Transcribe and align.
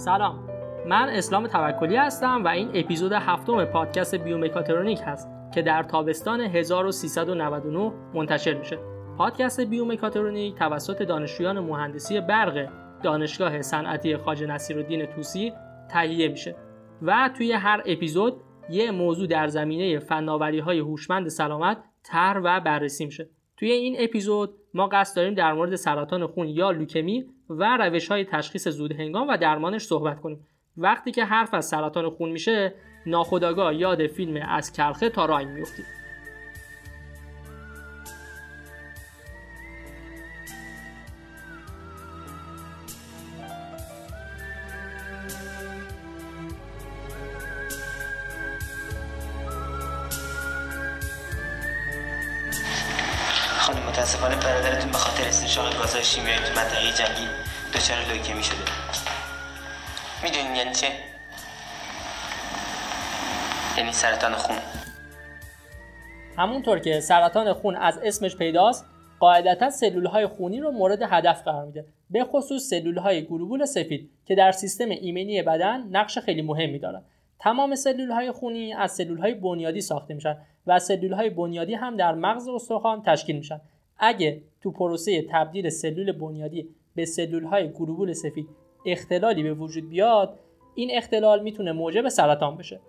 سلام. 0.00 0.48
من 0.86 1.08
اسلام 1.08 1.46
توکلی 1.46 1.96
هستم 1.96 2.44
و 2.44 2.48
این 2.48 2.70
اپیزود 2.74 3.12
هفتم 3.12 3.64
پادکست 3.64 4.14
بیومکاترونیک 4.14 5.00
هست 5.04 5.28
که 5.54 5.62
در 5.62 5.82
تابستان 5.82 6.40
1399 6.40 7.92
منتشر 8.14 8.54
میشه. 8.54 8.78
پادکست 9.18 9.60
بیومکاترونیک 9.60 10.54
توسط 10.54 11.02
دانشجویان 11.02 11.60
مهندسی 11.60 12.20
برق 12.20 12.68
دانشگاه 13.02 13.62
صنعتی 13.62 14.16
خواجه 14.16 14.46
نصیرالدین 14.46 15.06
توسی 15.06 15.52
تهیه 15.90 16.28
میشه 16.28 16.56
و 17.02 17.30
توی 17.36 17.52
هر 17.52 17.82
اپیزود 17.86 18.40
یه 18.70 18.90
موضوع 18.90 19.26
در 19.26 19.46
زمینه 19.46 19.98
فناوری 19.98 20.58
های 20.58 20.78
هوشمند 20.78 21.28
سلامت 21.28 21.78
تر 22.04 22.40
و 22.44 22.60
بررسی 22.60 23.04
میشه. 23.04 23.28
توی 23.60 23.72
این 23.72 23.96
اپیزود 23.98 24.54
ما 24.74 24.86
قصد 24.86 25.16
داریم 25.16 25.34
در 25.34 25.52
مورد 25.52 25.76
سرطان 25.76 26.26
خون 26.26 26.48
یا 26.48 26.70
لوکمی 26.70 27.26
و 27.50 27.76
روش 27.76 28.08
های 28.08 28.24
تشخیص 28.24 28.68
زود 28.68 28.92
هنگام 28.92 29.28
و 29.28 29.36
درمانش 29.36 29.82
صحبت 29.82 30.20
کنیم. 30.20 30.46
وقتی 30.76 31.10
که 31.10 31.24
حرف 31.24 31.54
از 31.54 31.68
سرطان 31.68 32.10
خون 32.10 32.30
میشه 32.30 32.74
ناخداگاه 33.06 33.74
یاد 33.74 34.06
فیلم 34.06 34.46
از 34.48 34.72
کرخه 34.72 35.10
تا 35.10 35.24
راین 35.24 35.48
میفتید 35.48 35.99
همونطور 66.40 66.78
که 66.78 67.00
سرطان 67.00 67.52
خون 67.52 67.76
از 67.76 67.98
اسمش 68.02 68.36
پیداست 68.36 68.86
قاعدتا 69.18 69.70
سلول 69.70 70.06
های 70.06 70.26
خونی 70.26 70.60
رو 70.60 70.70
مورد 70.70 71.02
هدف 71.02 71.42
قرار 71.42 71.66
میده. 71.66 71.84
به 72.10 72.24
خصوص 72.24 72.62
سلول 72.62 72.98
های 72.98 73.22
گلوبول 73.22 73.64
سفید 73.64 74.10
که 74.24 74.34
در 74.34 74.52
سیستم 74.52 74.88
ایمنی 74.88 75.42
بدن 75.42 75.88
نقش 75.90 76.18
خیلی 76.18 76.42
مهمی 76.42 76.78
دارن. 76.78 77.02
تمام 77.38 77.74
سلول 77.74 78.10
های 78.10 78.32
خونی 78.32 78.74
از 78.74 78.92
سلول 78.92 79.18
های 79.18 79.34
بنیادی 79.34 79.80
ساخته 79.80 80.14
میشن 80.14 80.36
و 80.66 80.78
سلول 80.78 81.12
های 81.12 81.30
بنیادی 81.30 81.74
هم 81.74 81.96
در 81.96 82.14
مغز 82.14 82.48
استخوان 82.48 83.02
تشکیل 83.02 83.36
میشن. 83.36 83.60
اگه 83.98 84.42
تو 84.62 84.70
پروسه 84.70 85.22
تبدیل 85.30 85.68
سلول 85.70 86.12
بنیادی 86.12 86.68
به 86.94 87.04
سلول 87.04 87.44
های 87.44 87.68
گلوبول 87.68 88.12
سفید 88.12 88.48
اختلالی 88.86 89.42
به 89.42 89.54
وجود 89.54 89.88
بیاد 89.88 90.38
این 90.74 90.90
اختلال 90.92 91.42
می‌تونه 91.42 91.72
موجب 91.72 92.08
سرطان 92.08 92.56
بشه. 92.56 92.80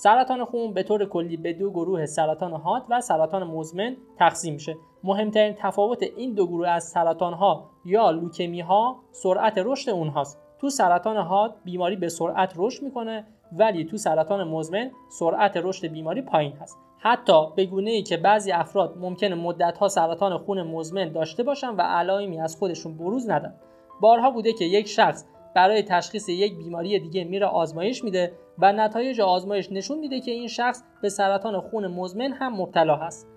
سرطان 0.00 0.44
خون 0.44 0.72
به 0.72 0.82
طور 0.82 1.04
کلی 1.04 1.36
به 1.36 1.52
دو 1.52 1.70
گروه 1.70 2.06
سرطان 2.06 2.52
حاد 2.52 2.82
و 2.90 3.00
سرطان 3.00 3.44
مزمن 3.44 3.96
تقسیم 4.18 4.54
میشه. 4.54 4.76
مهمترین 5.04 5.54
تفاوت 5.58 6.02
این 6.02 6.34
دو 6.34 6.46
گروه 6.46 6.68
از 6.68 6.84
سرطان 6.84 7.32
ها 7.34 7.70
یا 7.84 8.10
لوکمی 8.10 8.60
ها 8.60 8.96
سرعت 9.12 9.54
رشد 9.56 9.90
اونهاست. 9.90 10.38
تو 10.58 10.70
سرطان 10.70 11.16
حاد 11.16 11.54
بیماری 11.64 11.96
به 11.96 12.08
سرعت 12.08 12.52
رشد 12.56 12.82
می‌کنه 12.82 13.26
ولی 13.52 13.84
تو 13.84 13.96
سرطان 13.96 14.48
مزمن 14.48 14.90
سرعت 15.08 15.56
رشد 15.56 15.86
بیماری 15.86 16.22
پایین 16.22 16.52
هست. 16.52 16.78
حتی 16.98 17.46
به 17.56 17.66
گونه 17.66 17.90
ای 17.90 18.02
که 18.02 18.16
بعضی 18.16 18.52
افراد 18.52 18.98
ممکنه 18.98 19.34
مدتها 19.34 19.88
سرطان 19.88 20.38
خون 20.38 20.62
مزمن 20.62 21.12
داشته 21.12 21.42
باشن 21.42 21.70
و 21.70 21.80
علائمی 21.80 22.40
از 22.40 22.56
خودشون 22.56 22.98
بروز 22.98 23.30
ندن. 23.30 23.54
بارها 24.00 24.30
بوده 24.30 24.52
که 24.52 24.64
یک 24.64 24.88
شخص 24.88 25.24
برای 25.58 25.82
تشخیص 25.82 26.28
یک 26.28 26.56
بیماری 26.56 26.98
دیگه 26.98 27.24
میره 27.24 27.46
آزمایش 27.46 28.04
میده 28.04 28.32
و 28.58 28.72
نتایج 28.72 29.20
آزمایش 29.20 29.72
نشون 29.72 29.98
میده 29.98 30.20
که 30.20 30.30
این 30.30 30.48
شخص 30.48 30.82
به 31.02 31.08
سرطان 31.08 31.60
خون 31.60 31.86
مزمن 31.86 32.32
هم 32.32 32.60
مبتلا 32.60 32.96
هست. 32.96 33.28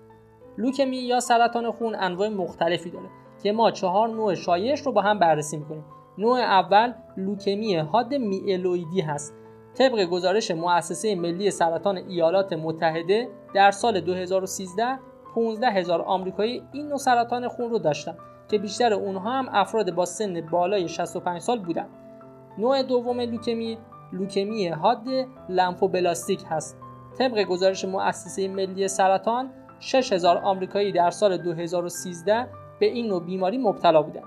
لوکمی 0.58 0.96
یا 0.96 1.20
سرطان 1.20 1.70
خون 1.70 1.94
انواع 1.94 2.28
مختلفی 2.28 2.90
داره 2.90 3.08
که 3.42 3.52
ما 3.52 3.70
چهار 3.70 4.08
نوع 4.08 4.34
شایعش 4.34 4.80
رو 4.80 4.92
با 4.92 5.00
هم 5.00 5.18
بررسی 5.18 5.56
می‌کنیم. 5.56 5.84
نوع 6.18 6.38
اول 6.38 6.92
لوکمی 7.16 7.76
حاد 7.76 8.14
میلویدی 8.14 9.00
هست. 9.00 9.34
طبق 9.74 10.04
گزارش 10.04 10.50
مؤسسه 10.50 11.14
ملی 11.14 11.50
سرطان 11.50 11.96
ایالات 11.96 12.52
متحده 12.52 13.28
در 13.54 13.70
سال 13.70 14.00
2013 14.00 14.98
15 15.34 15.66
هزار 15.66 16.02
آمریکایی 16.02 16.62
این 16.72 16.88
نوع 16.88 16.98
سرطان 16.98 17.48
خون 17.48 17.70
رو 17.70 17.78
داشتن 17.78 18.16
که 18.50 18.58
بیشتر 18.58 18.92
اونها 18.92 19.30
هم 19.30 19.48
افراد 19.52 19.94
با 19.94 20.04
سن 20.04 20.40
بالای 20.40 20.88
65 20.88 21.40
سال 21.40 21.58
بودن. 21.58 21.88
نوع 22.58 22.82
دوم 22.82 23.20
لوکمی 23.20 23.78
لوکمی 24.12 24.68
حاد 24.68 25.08
لمفوبلاستیک 25.48 26.40
هست 26.50 26.76
طبق 27.18 27.42
گزارش 27.44 27.84
مؤسسه 27.84 28.48
ملی 28.48 28.88
سرطان 28.88 29.50
6000 29.80 30.38
آمریکایی 30.38 30.92
در 30.92 31.10
سال 31.10 31.36
2013 31.36 32.46
به 32.80 32.86
این 32.86 33.06
نوع 33.06 33.24
بیماری 33.24 33.58
مبتلا 33.58 34.02
بودند. 34.02 34.24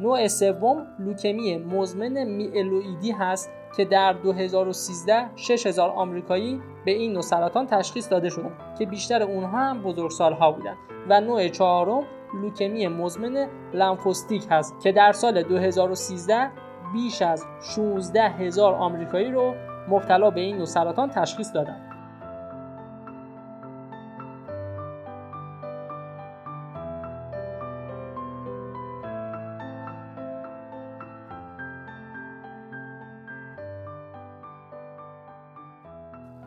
نوع 0.00 0.28
سوم 0.28 0.86
لوکمی 0.98 1.56
مزمن 1.56 2.24
میلویدی 2.24 3.10
هست 3.10 3.50
که 3.76 3.84
در 3.84 4.12
2013 4.12 5.36
6000 5.36 5.90
آمریکایی 5.90 6.60
به 6.84 6.90
این 6.90 7.12
نوع 7.12 7.22
سرطان 7.22 7.66
تشخیص 7.66 8.10
داده 8.10 8.28
شد 8.28 8.50
که 8.78 8.86
بیشتر 8.86 9.22
اونها 9.22 9.58
هم 9.58 9.82
بزرگسالها 9.82 10.52
بودند 10.52 10.76
و 11.08 11.20
نوع 11.20 11.48
چهارم 11.48 12.02
لوکمی 12.42 12.88
مزمن 12.88 13.48
لمفوستیک 13.74 14.44
هست 14.50 14.74
که 14.82 14.92
در 14.92 15.12
سال 15.12 15.42
2013 15.42 16.50
بیش 16.94 17.22
از 17.22 17.44
16 17.76 18.22
هزار 18.22 18.74
آمریکایی 18.74 19.30
رو 19.30 19.54
مبتلا 19.88 20.30
به 20.30 20.40
این 20.40 20.56
نوع 20.56 20.64
سرطان 20.64 21.10
تشخیص 21.10 21.54
دادن. 21.54 21.90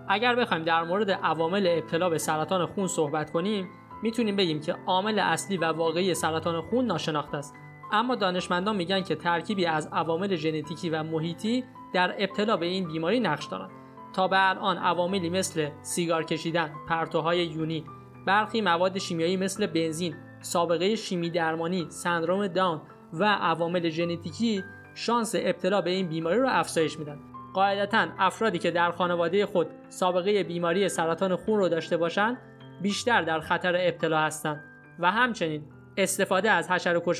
اگر 0.10 0.36
بخوایم 0.36 0.64
در 0.64 0.84
مورد 0.84 1.12
عوامل 1.12 1.68
ابتلا 1.78 2.10
به 2.10 2.18
سرطان 2.18 2.66
خون 2.66 2.88
صحبت 2.88 3.32
کنیم 3.32 3.70
می‌تونیم 4.04 4.36
بگیم 4.36 4.62
که 4.62 4.76
عامل 4.86 5.20
اصلی 5.20 5.58
و 5.58 5.66
واقعی 5.66 6.14
سرطان 6.14 6.62
خون 6.62 6.86
ناشناخته 6.86 7.38
است 7.38 7.56
اما 7.92 8.16
دانشمندان 8.16 8.76
میگن 8.76 9.02
که 9.02 9.16
ترکیبی 9.16 9.66
از 9.66 9.90
عوامل 9.92 10.36
ژنتیکی 10.36 10.90
و 10.90 11.04
محیطی 11.04 11.64
در 11.94 12.16
ابتلا 12.18 12.58
به 12.58 12.66
این 12.66 12.88
بیماری 12.88 13.20
نقش 13.20 13.46
دارند 13.46 13.72
تا 14.14 14.28
به 14.28 14.50
الان 14.50 14.78
عواملی 14.78 15.30
مثل 15.30 15.70
سیگار 15.82 16.24
کشیدن، 16.24 16.72
پرتوهای 16.90 17.46
یونی، 17.46 17.86
برخی 18.26 18.62
مواد 18.62 18.98
شیمیایی 18.98 19.38
مثل 19.38 19.66
بنزین، 19.66 20.16
سابقه 20.42 20.96
شیمی 20.96 21.30
درمانی، 21.30 21.86
سندروم 21.90 22.48
داون 22.48 22.82
و 23.14 23.26
عوامل 23.26 23.90
ژنتیکی 23.90 24.64
شانس 24.96 25.36
ابتلا 25.38 25.82
به 25.82 25.90
این 25.90 26.08
بیماری 26.08 26.40
را 26.40 26.50
افزایش 26.50 27.00
میدن. 27.00 27.20
قاعدتا 27.54 28.08
افرادی 28.20 28.60
که 28.60 28.72
در 28.72 28.92
خانواده 28.92 29.46
خود 29.46 29.68
سابقه 29.90 30.44
بیماری 30.44 30.90
سرطان 30.90 31.36
خون 31.36 31.60
رو 31.60 31.70
داشته 31.70 31.98
باشند 31.98 32.38
بیشتر 32.82 33.22
در 33.22 33.40
خطر 33.40 33.76
ابتلا 33.80 34.20
هستند 34.20 34.64
و 35.00 35.12
همچنین 35.12 35.64
استفاده 35.98 36.52
از 36.52 36.68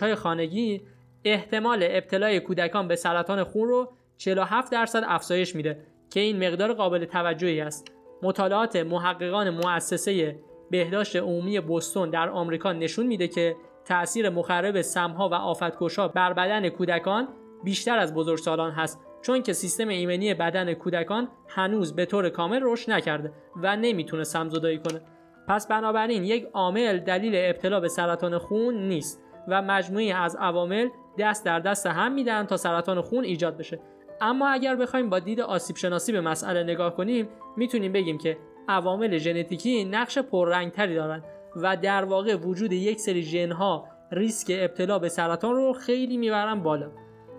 های 0.02 0.16
خانگی 0.16 0.82
احتمال 1.24 1.80
ابتلای 1.82 2.40
کودکان 2.40 2.88
به 2.88 2.96
سرطان 2.96 3.44
خون 3.44 3.68
رو 3.68 3.94
47 4.18 4.72
درصد 4.72 5.04
افزایش 5.08 5.56
میده 5.56 5.84
که 6.10 6.20
این 6.20 6.48
مقدار 6.48 6.74
قابل 6.74 7.06
توجهی 7.06 7.62
است. 7.62 7.92
مطالعات 8.24 8.76
محققان 8.76 9.50
مؤسسه 9.50 10.40
بهداشت 10.72 11.16
عمومی 11.16 11.60
بوستون 11.60 12.10
در 12.10 12.30
آمریکا 12.30 12.74
نشون 12.74 13.08
میده 13.08 13.28
که 13.28 13.56
تأثیر 13.86 14.30
مخرب 14.30 14.82
سمها 14.82 15.30
و 15.30 15.34
آفتکشها 15.34 16.08
بر 16.08 16.34
بدن 16.34 16.70
کودکان 16.70 17.28
بیشتر 17.64 18.00
از 18.00 18.14
بزرگسالان 18.14 18.72
هست 18.72 19.00
چون 19.22 19.44
که 19.44 19.54
سیستم 19.54 19.88
ایمنی 19.88 20.34
بدن 20.34 20.74
کودکان 20.74 21.28
هنوز 21.48 21.96
به 21.96 22.06
طور 22.06 22.30
کامل 22.30 22.60
رشد 22.64 22.92
نکرده 22.92 23.32
و 23.56 23.76
نمی‌تونه 23.76 24.24
سمزدایی 24.24 24.78
کنه 24.78 25.02
پس 25.48 25.68
بنابراین 25.68 26.24
یک 26.24 26.48
عامل 26.54 27.00
دلیل 27.00 27.34
ابتلا 27.36 27.80
به 27.80 27.88
سرطان 27.88 28.38
خون 28.38 28.88
نیست 28.88 29.24
و 29.48 29.62
مجموعی 29.62 30.12
از 30.12 30.36
عوامل 30.36 30.90
دست 31.20 31.46
در 31.46 31.60
دست 31.60 31.88
هم 31.88 32.12
میدن 32.12 32.46
تا 32.46 32.58
سرطان 32.58 33.02
خون 33.02 33.24
ایجاد 33.24 33.58
بشه. 33.58 33.80
اما 34.22 34.48
اگر 34.48 34.76
بخوایم 34.76 35.10
با 35.10 35.20
دید 35.20 35.42
آسیب 35.42 35.76
شناسی 35.76 36.12
به 36.12 36.22
مسئله 36.22 36.64
نگاه 36.64 36.96
کنیم 36.96 37.30
می‌تونیم 37.58 37.94
بگیم 37.94 38.18
که 38.18 38.38
عوامل 38.68 39.18
ژنتیکی 39.18 39.86
نقش 39.86 40.18
پررنگتری 40.18 40.96
دارند 40.96 41.24
و 41.56 41.78
در 41.78 42.06
واقع 42.06 42.36
وجود 42.36 42.74
یک 42.74 43.00
سری 43.00 43.24
ژنها 43.24 43.88
ریسک 44.12 44.52
ابتلا 44.60 45.00
به 45.00 45.10
سرطان 45.10 45.56
رو 45.56 45.74
خیلی 45.74 46.18
می‌برن 46.18 46.64
بالا. 46.64 46.92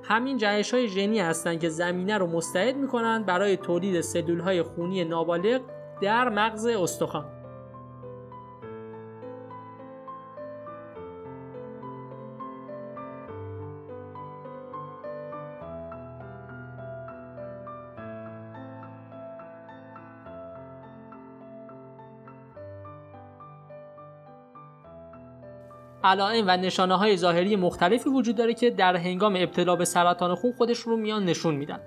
همین 0.03 0.37
جهش 0.37 0.75
های 0.75 0.89
ژنی 0.89 1.21
هستند 1.21 1.61
که 1.61 1.69
زمینه 1.69 2.19
رو 2.19 2.27
مستعد 2.27 2.77
می‌کنند 2.77 3.27
برای 3.27 3.57
تولید 3.57 4.01
سلول 4.01 4.41
های 4.41 4.63
خونی 4.63 5.05
نابالغ 5.05 5.61
در 6.03 6.29
مغز 6.29 6.67
استخوان. 6.67 7.38
علائم 26.05 26.45
و 26.47 26.57
نشانه 26.57 26.95
های 26.95 27.17
ظاهری 27.17 27.57
مختلفی 27.57 28.11
وجود 28.11 28.37
داره 28.37 28.55
که 28.55 28.71
در 28.71 28.97
هنگام 28.97 29.37
ابتلا 29.37 29.77
به 29.77 29.85
سرطان 29.85 30.35
خون 30.35 30.53
خودش 30.53 30.79
رو 30.79 30.97
میان 30.97 31.25
نشون 31.25 31.55
میدن. 31.55 31.81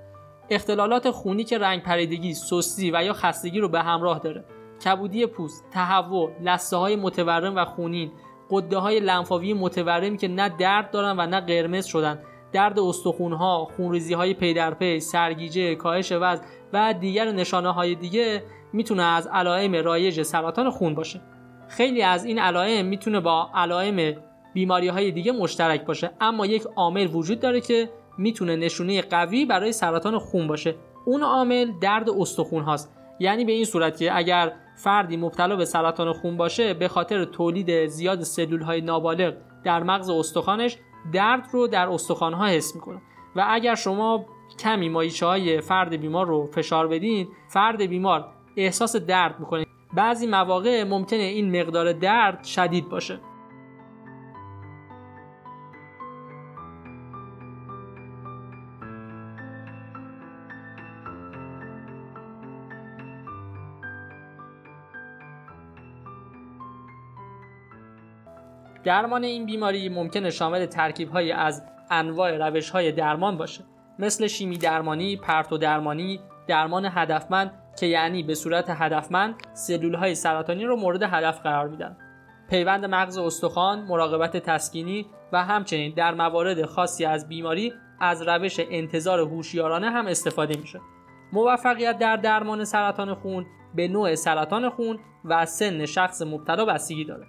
اختلالات 0.50 1.10
خونی 1.10 1.44
که 1.44 1.58
رنگ 1.58 1.84
پریدگی، 1.84 2.34
سستی 2.34 2.92
و 2.92 3.04
یا 3.04 3.13
خستگی 3.13 3.60
رو 3.60 3.69
به 3.69 3.81
همراه 3.81 4.19
داره. 4.19 4.46
کبودی 4.86 5.25
پوست، 5.25 5.66
تهوع، 5.74 6.31
لسه 6.42 6.78
های 6.78 6.96
متورم 6.96 7.56
و 7.56 7.66
خونین، 7.66 8.12
قده 8.50 8.78
های 8.78 9.00
لنفاوی 9.00 9.54
متورمی 9.54 10.18
که 10.18 10.28
نه 10.28 10.50
درد 10.50 10.92
دارن 10.92 11.19
و 11.19 11.28
نه 11.28 11.42
قرمز 11.42 11.86
شدن. 11.86 12.19
درد 12.52 12.80
استخونها، 12.80 13.68
خونریزی 13.78 14.13
های 14.13 14.34
پی 14.34 14.54
در 14.54 14.74
پی، 14.74 15.00
سرگیجه، 15.00 15.75
کاهش 15.75 16.12
وزن 16.12 16.44
و 16.74 16.94
دیگر 16.94 17.31
نشانه 17.31 17.74
های 17.74 17.96
دیگه 17.96 18.44
می‌تونه 18.74 19.04
از 19.04 19.28
علائم 19.28 19.75
رایج 19.75 20.22
سرطان 20.22 20.69
خون 20.69 20.96
باشه. 20.96 21.22
خیلی 21.71 22.01
از 22.01 22.25
این 22.25 22.39
علائم 22.39 22.85
می‌تونه 22.85 23.19
با 23.19 23.50
علائم 23.56 24.15
بیماری 24.53 24.88
های 24.88 25.12
دیگه 25.12 25.31
مشترک 25.31 25.85
باشه 25.85 26.12
اما 26.21 26.45
یک 26.45 26.63
عامل 26.75 27.07
وجود 27.15 27.39
داره 27.39 27.62
که 27.62 27.89
می‌تونه 28.18 28.56
نشونه 28.56 29.01
قوی 29.01 29.45
برای 29.45 29.71
سرطان 29.71 30.19
خون 30.19 30.47
باشه. 30.47 30.75
اون 31.06 31.23
عامل 31.23 31.71
درد 31.81 32.09
استخون 32.09 32.63
هاست. 32.63 32.97
یعنی 33.19 33.45
به 33.45 33.51
این 33.51 33.65
صورت 33.65 33.97
که 33.97 34.18
اگر 34.18 34.53
فردی 34.77 35.18
مبتلا 35.18 35.56
به 35.56 35.65
سرطان 35.65 36.13
خون 36.13 36.38
باشه 36.38 36.73
به 36.73 36.88
خاطر 36.88 37.25
تولید 37.25 37.85
زیاد 37.85 38.24
سلول 38.24 38.62
های 38.62 38.81
نابالغ 38.81 39.33
در 39.63 39.83
مغز 39.83 40.09
استخوانش 40.09 40.77
درد 41.13 41.47
رو 41.51 41.67
در 41.67 41.89
استخوان 41.89 42.33
ها 42.33 42.45
حس 42.47 42.75
می‌کنه. 42.75 43.01
و 43.35 43.45
اگر 43.50 43.75
شما 43.75 44.25
کمی 44.59 44.89
مایچه 44.89 45.25
های 45.25 45.62
فرد 45.62 45.95
بیمار 45.95 46.27
رو 46.27 46.45
فشار 46.45 46.88
بدین 46.88 47.27
فرد 47.50 47.81
بیمار 47.81 48.27
احساس 48.57 48.95
درد 48.95 49.39
می‌کنه. 49.39 49.65
بعضی 49.93 50.27
مواقع 50.27 50.83
ممکنه 50.83 51.19
این 51.19 51.61
مقدار 51.61 51.93
درد 51.93 52.43
شدید 52.43 52.89
باشه. 52.89 53.19
درمان 68.83 69.23
این 69.23 69.45
بیماری 69.45 69.89
ممکنه 69.89 70.29
شامل 70.29 70.65
ترکیب 70.65 71.09
های 71.09 71.31
از 71.31 71.63
انواع 71.89 72.38
روش 72.38 72.69
های 72.69 72.91
درمان 72.91 73.38
باشه. 73.38 73.63
مثل 73.99 74.27
شیمی 74.27 74.57
درمانی، 74.57 75.17
پرتو 75.17 75.57
درمانی، 75.57 76.19
درمان 76.47 76.85
هدفمند 76.85 77.61
که 77.79 77.85
یعنی 77.85 78.23
به 78.23 78.35
صورت 78.35 78.65
هدفمند 78.69 79.35
سلول 79.53 79.95
های 79.95 80.15
سرطانی 80.15 80.65
رو 80.65 80.75
مورد 80.75 81.03
هدف 81.03 81.41
قرار 81.41 81.68
میدن 81.68 81.97
پیوند 82.50 82.85
مغز 82.85 83.18
استخوان، 83.18 83.81
مراقبت 83.81 84.38
تسکینی 84.38 85.06
و 85.33 85.44
همچنین 85.44 85.94
در 85.94 86.13
موارد 86.13 86.65
خاصی 86.65 87.06
از 87.06 87.27
بیماری 87.27 87.73
از 88.00 88.21
روش 88.21 88.59
انتظار 88.59 89.19
هوشیارانه 89.19 89.89
هم 89.89 90.07
استفاده 90.07 90.57
میشه. 90.57 90.79
موفقیت 91.33 91.97
در 91.97 92.15
درمان 92.15 92.65
سرطان 92.65 93.13
خون 93.13 93.45
به 93.75 93.88
نوع 93.88 94.15
سرطان 94.15 94.69
خون 94.69 95.00
و 95.25 95.45
سن 95.45 95.85
شخص 95.85 96.21
مبتلا 96.21 96.65
بستگی 96.65 97.06
داره. 97.06 97.25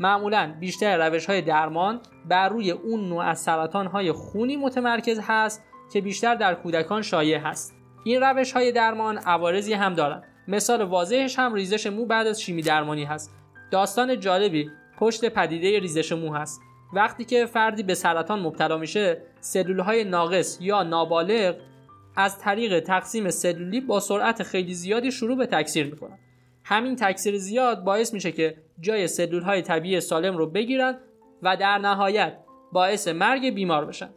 معمولا 0.00 0.54
بیشتر 0.60 1.08
روش 1.08 1.26
های 1.26 1.42
درمان 1.42 2.00
بر 2.28 2.48
روی 2.48 2.70
اون 2.70 3.08
نوع 3.08 3.24
از 3.24 3.38
سرطان 3.40 3.86
های 3.86 4.12
خونی 4.12 4.56
متمرکز 4.56 5.20
هست 5.22 5.64
که 5.92 6.00
بیشتر 6.00 6.34
در 6.34 6.54
کودکان 6.54 7.02
شایع 7.02 7.38
هست. 7.38 7.81
این 8.04 8.20
روش 8.20 8.52
های 8.52 8.72
درمان 8.72 9.18
عوارضی 9.18 9.72
هم 9.72 9.94
دارند. 9.94 10.24
مثال 10.48 10.82
واضحش 10.82 11.38
هم 11.38 11.54
ریزش 11.54 11.86
مو 11.86 12.06
بعد 12.06 12.26
از 12.26 12.42
شیمی 12.42 12.62
درمانی 12.62 13.04
هست. 13.04 13.30
داستان 13.70 14.20
جالبی 14.20 14.70
پشت 14.98 15.28
پدیده 15.28 15.78
ریزش 15.78 16.12
مو 16.12 16.34
هست. 16.34 16.60
وقتی 16.92 17.24
که 17.24 17.46
فردی 17.46 17.82
به 17.82 17.94
سرطان 17.94 18.40
مبتلا 18.40 18.76
میشه، 18.78 19.22
سلول 19.40 19.80
های 19.80 20.04
ناقص 20.04 20.58
یا 20.60 20.82
نابالغ 20.82 21.54
از 22.16 22.38
طریق 22.38 22.80
تقسیم 22.80 23.30
سلولی 23.30 23.80
با 23.80 24.00
سرعت 24.00 24.42
خیلی 24.42 24.74
زیادی 24.74 25.12
شروع 25.12 25.36
به 25.36 25.46
تکثیر 25.46 25.86
می‌کنن. 25.86 26.18
همین 26.64 26.96
تکثیر 26.96 27.38
زیاد 27.38 27.84
باعث 27.84 28.14
میشه 28.14 28.32
که 28.32 28.56
جای 28.80 29.08
سلول 29.08 29.42
های 29.42 29.62
طبیعی 29.62 30.00
سالم 30.00 30.36
رو 30.36 30.46
بگیرن 30.46 30.98
و 31.42 31.56
در 31.56 31.78
نهایت 31.78 32.38
باعث 32.72 33.08
مرگ 33.08 33.54
بیمار 33.54 33.84
بشن. 33.84 34.10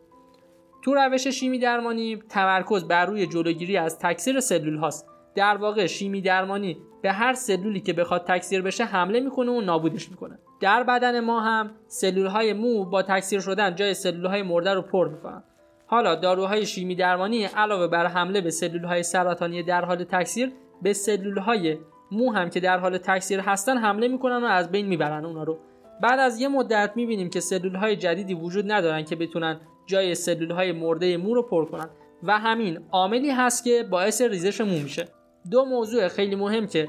تو 0.85 0.93
روش 0.93 1.27
شیمی 1.27 1.59
درمانی 1.59 2.19
تمرکز 2.29 2.87
بر 2.87 3.05
روی 3.05 3.27
جلوگیری 3.27 3.77
از 3.77 3.99
تکثیر 3.99 4.39
سلول 4.39 4.77
هاست. 4.77 5.07
در 5.35 5.57
واقع 5.57 5.85
شیمی 5.85 6.21
درمانی 6.21 6.77
به 7.01 7.11
هر 7.11 7.33
سلولی 7.33 7.79
که 7.79 7.93
بخواد 7.93 8.25
تکثیر 8.27 8.61
بشه 8.61 8.83
حمله 8.83 9.19
می‌کنه 9.19 9.51
و 9.51 9.61
نابودش 9.61 10.09
می‌کنه. 10.09 10.39
در 10.59 10.83
بدن 10.83 11.19
ما 11.19 11.39
هم 11.39 11.71
سلول 11.87 12.25
های 12.25 12.53
مو 12.53 12.85
با 12.85 13.01
تکثیر 13.01 13.39
شدن 13.39 13.75
جای 13.75 13.93
سلول 13.93 14.25
های 14.25 14.43
مرده 14.43 14.73
رو 14.73 14.81
پر 14.81 15.07
می‌کنن. 15.07 15.43
حالا 15.87 16.15
داروهای 16.15 16.65
شیمی 16.65 16.95
درمانی 16.95 17.43
علاوه 17.43 17.87
بر 17.87 18.05
حمله 18.05 18.41
به 18.41 18.49
سلول 18.49 18.83
های 18.83 19.03
سرطانی 19.03 19.63
در 19.63 19.85
حال 19.85 20.03
تکثیر 20.03 20.51
به 20.81 20.93
سلول 20.93 21.37
های 21.37 21.77
مو 22.11 22.31
هم 22.31 22.49
که 22.49 22.59
در 22.59 22.77
حال 22.77 22.97
تکثیر 22.97 23.39
هستن 23.39 23.77
حمله 23.77 24.07
می‌کنن 24.07 24.43
و 24.43 24.45
از 24.45 24.71
بین 24.71 24.85
می‌برن 24.85 25.25
اونا 25.25 25.43
رو 25.43 25.59
بعد 26.01 26.19
از 26.19 26.39
یه 26.41 26.47
مدت 26.47 26.91
می‌بینیم 26.95 27.29
که 27.29 27.39
سلول 27.39 27.75
های 27.75 27.95
جدیدی 27.95 28.33
وجود 28.33 28.71
ندارن 28.71 29.03
که 29.03 29.15
بتونن 29.15 29.59
جای 29.85 30.15
سلول 30.15 30.51
های 30.51 30.71
مرده 30.71 31.17
مو 31.17 31.33
رو 31.33 31.41
پر 31.41 31.65
کنن. 31.65 31.89
و 32.23 32.39
همین 32.39 32.79
عاملی 32.91 33.29
هست 33.29 33.63
که 33.63 33.83
باعث 33.89 34.21
ریزش 34.21 34.61
مو 34.61 34.79
میشه. 34.79 35.05
دو 35.51 35.65
موضوع 35.65 36.07
خیلی 36.07 36.35
مهم 36.35 36.67
که 36.67 36.87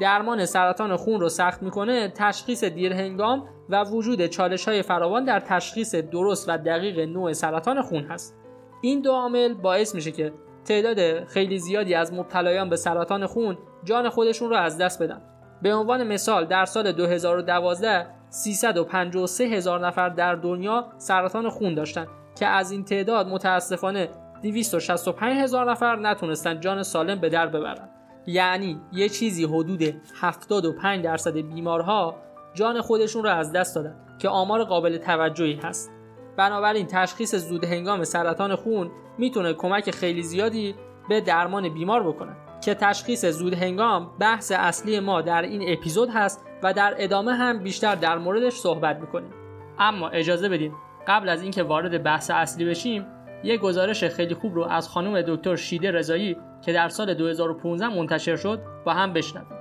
درمان 0.00 0.44
سرطان 0.44 0.96
خون 0.96 1.20
رو 1.20 1.28
سخت 1.28 1.62
می‌کنه 1.62 2.08
تشخیص 2.08 2.64
دیرهنگام 2.64 3.48
و 3.68 3.84
وجود 3.84 4.26
چالش 4.26 4.68
های 4.68 4.82
فراوان 4.82 5.24
در 5.24 5.40
تشخیص 5.40 5.94
درست 5.94 6.48
و 6.48 6.58
دقیق 6.58 6.98
نوع 6.98 7.32
سرطان 7.32 7.82
خون 7.82 8.04
هست. 8.04 8.36
این 8.80 9.00
دو 9.00 9.12
عامل 9.12 9.54
باعث 9.54 9.94
میشه 9.94 10.12
که 10.12 10.32
تعداد 10.64 11.24
خیلی 11.24 11.58
زیادی 11.58 11.94
از 11.94 12.12
مبتلایان 12.12 12.70
به 12.70 12.76
سرطان 12.76 13.26
خون 13.26 13.58
جان 13.84 14.08
خودشون 14.08 14.50
رو 14.50 14.56
از 14.56 14.78
دست 14.78 15.02
بدن. 15.02 15.22
به 15.62 15.74
عنوان 15.74 16.04
مثال 16.04 16.44
در 16.44 16.64
سال 16.64 16.92
2012 16.92 18.06
353 18.30 19.44
هزار 19.44 19.86
نفر 19.86 20.08
در 20.08 20.34
دنیا 20.34 20.86
سرطان 20.98 21.48
خون 21.48 21.74
داشتن. 21.74 22.06
که 22.38 22.46
از 22.46 22.70
این 22.70 22.84
تعداد 22.84 23.28
متاسفانه 23.28 24.08
265 24.42 25.36
هزار 25.36 25.70
نفر 25.70 25.96
نتونستن 25.96 26.60
جان 26.60 26.82
سالم 26.82 27.20
به 27.20 27.28
در 27.28 27.46
ببرن. 27.46 27.88
یعنی 28.26 28.80
یه 28.92 29.08
چیزی 29.08 29.44
حدود 29.44 29.82
75 30.20 31.04
درصد 31.04 31.36
بیمارها 31.36 32.16
جان 32.54 32.80
خودشون 32.80 33.24
رو 33.24 33.30
از 33.30 33.52
دست 33.52 33.74
دادن 33.74 33.96
که 34.18 34.28
آمار 34.28 34.64
قابل 34.64 34.98
توجهی 34.98 35.60
هست. 35.62 35.90
بنابراین 36.36 36.86
تشخیص 36.86 37.34
زود 37.34 37.64
هنگام 37.64 38.04
سرطان 38.04 38.54
خون 38.54 38.90
می‌تونه 39.18 39.52
کمک 39.52 39.90
خیلی 39.90 40.22
زیادی 40.22 40.74
به 41.08 41.20
درمان 41.20 41.68
بیمار 41.68 42.08
بکنه. 42.08 42.36
که 42.64 42.74
تشخیص 42.74 43.24
زود 43.24 43.54
هنگام 43.54 44.10
بحث 44.18 44.52
اصلی 44.52 45.00
ما 45.00 45.22
در 45.22 45.42
این 45.42 45.72
اپیزود 45.72 46.08
هست 46.10 46.44
و 46.62 46.72
در 46.72 46.94
ادامه 46.98 47.32
هم 47.32 47.58
بیشتر 47.58 47.94
در 47.94 48.18
موردش 48.18 48.52
صحبت 48.52 48.96
می‌کنیم. 48.96 49.30
اما 49.78 50.08
اجازه 50.08 50.48
بدیم 50.48 50.74
قبل 51.06 51.28
از 51.28 51.42
اینکه 51.42 51.62
وارد 51.62 52.02
بحث 52.02 52.30
اصلی 52.30 52.64
بشیم 52.64 53.06
یه 53.44 53.56
گزارش 53.56 54.04
خیلی 54.04 54.34
خوب 54.34 54.54
رو 54.54 54.64
از 54.64 54.88
خانم 54.88 55.22
دکتر 55.22 55.56
شیده 55.56 55.90
رضایی 55.90 56.36
که 56.62 56.72
در 56.72 56.88
سال 56.88 57.14
2015 57.14 57.88
منتشر 57.88 58.36
شد 58.36 58.62
با 58.84 58.92
هم 58.92 59.12
بشنویم. 59.12 59.56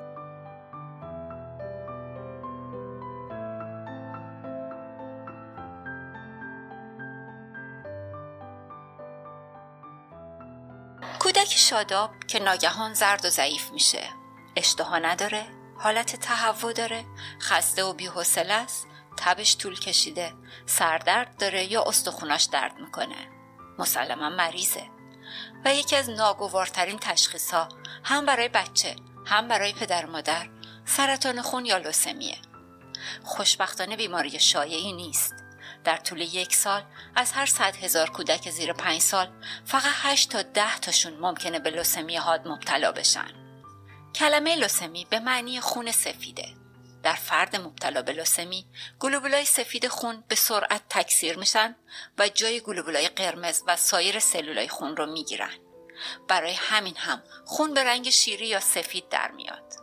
کودک 11.20 11.48
شاداب 11.48 12.10
که 12.28 12.40
ناگهان 12.40 12.94
زرد 12.94 13.26
و 13.26 13.30
ضعیف 13.30 13.72
میشه. 13.74 14.00
اشتها 14.56 14.98
نداره 14.98 15.42
حالت 15.78 16.16
تهوع 16.16 16.74
داره 16.74 17.04
خسته 17.42 17.84
و 17.84 17.94
بیحوصله 17.94 18.54
است 18.54 18.88
تبش 19.18 19.58
طول 19.58 19.80
کشیده. 19.80 20.34
سردرد 20.66 21.38
داره 21.38 21.72
یا 21.72 21.84
استخوناش 21.84 22.44
درد 22.44 22.80
می‌کنه. 22.80 23.28
مسلما 23.80 24.30
مریضه. 24.30 24.84
و 25.66 25.76
یکی 25.76 25.96
از 25.96 26.10
ناگوارترین 26.10 26.98
تشخیص 27.00 27.52
ها 27.54 27.70
هم 28.04 28.26
برای 28.26 28.50
بچه 28.50 28.96
هم 29.26 29.48
برای 29.48 29.74
پدر 29.74 30.06
مادر 30.06 30.50
سرطان 30.86 31.42
خون 31.42 31.66
یا 31.66 31.78
لوسمیه. 31.78 32.38
خوشبختانه 33.24 33.96
بیماری 33.96 34.40
شایعی 34.40 34.94
نیست. 34.94 35.34
در 35.84 35.98
طول 35.98 36.22
یک 36.22 36.56
سال 36.56 36.84
از 37.16 37.32
هر 37.32 37.46
صد 37.46 37.76
هزار 37.76 38.10
کودک 38.10 38.50
زیر 38.50 38.74
پنج 38.74 39.02
سال 39.02 39.32
فقط 39.66 39.84
هشت 39.86 40.30
تا 40.30 40.42
ده 40.42 40.80
تاشون 40.80 41.14
ممکنه 41.14 41.60
به 41.60 41.70
لوسمی 41.70 42.16
حاد 42.16 42.48
مبتلا 42.48 42.92
بشن. 42.92 43.28
کلمه 44.16 44.56
لوسمی 44.56 45.06
به 45.10 45.20
معنی 45.20 45.62
خون 45.62 45.92
سفیده. 45.92 46.65
در 47.06 47.14
فرد 47.14 47.56
مبتلا 47.56 48.02
به 48.02 48.14
لوسمی 48.14 48.66
گلوبولای 49.00 49.46
سفید 49.46 49.88
خون 49.88 50.24
به 50.28 50.36
سرعت 50.36 50.82
تکثیر 50.90 51.38
میشن 51.38 51.76
و 52.18 52.30
جای 52.30 52.60
گلوبولای 52.60 53.08
قرمز 53.08 53.64
و 53.68 53.76
سایر 53.76 54.20
سلولای 54.20 54.68
خون 54.68 54.98
رو 54.98 55.06
می‌گیرن. 55.06 55.54
برای 56.28 56.54
همین 56.54 56.98
هم 56.98 57.24
خون 57.46 57.74
به 57.74 57.84
رنگ 57.84 58.10
شیری 58.10 58.48
یا 58.48 58.60
سفید 58.60 59.10
در 59.10 59.32
میاد. 59.32 59.74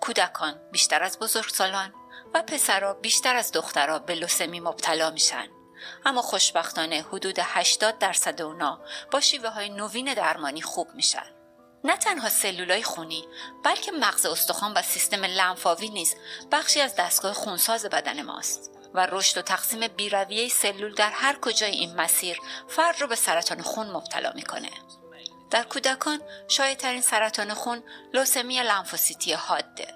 کودکان 0.00 0.60
بیشتر 0.72 1.02
از 1.02 1.18
بزرگسالان 1.18 1.94
و 2.34 2.42
پسرها 2.42 2.94
بیشتر 2.94 3.36
از 3.36 3.52
دخترها 3.52 3.98
به 3.98 4.14
لوسمی 4.14 4.60
مبتلا 4.60 5.10
میشن 5.10 5.48
اما 6.04 6.22
خوشبختانه 6.22 7.02
حدود 7.02 7.36
80 7.38 7.98
درصد 7.98 8.42
اونا 8.42 8.80
با 9.10 9.20
شیوه 9.20 9.48
های 9.48 9.68
نوین 9.68 10.14
درمانی 10.14 10.62
خوب 10.62 10.88
میشن 10.94 11.37
نه 11.84 11.96
تنها 11.96 12.28
سلولای 12.28 12.82
خونی 12.82 13.24
بلکه 13.64 13.92
مغز 13.92 14.26
استخوان 14.26 14.72
و 14.72 14.82
سیستم 14.82 15.24
لنفاوی 15.24 15.88
نیز 15.88 16.14
بخشی 16.52 16.80
از 16.80 16.96
دستگاه 16.96 17.32
خونساز 17.32 17.84
بدن 17.84 18.22
ماست 18.22 18.70
و 18.94 19.06
رشد 19.06 19.38
و 19.38 19.42
تقسیم 19.42 19.88
بیرویه 19.88 20.48
سلول 20.48 20.94
در 20.94 21.10
هر 21.10 21.38
کجای 21.40 21.70
این 21.70 21.94
مسیر 21.94 22.40
فرد 22.68 23.00
رو 23.00 23.06
به 23.06 23.14
سرطان 23.14 23.62
خون 23.62 23.90
مبتلا 23.90 24.32
می‌کنه. 24.34 24.70
در 25.50 25.62
کودکان 25.62 26.20
شایدترین 26.48 27.00
سرطان 27.00 27.54
خون 27.54 27.82
لوسمی 28.14 28.62
لنفوسیتی 28.62 29.32
حاده. 29.32 29.94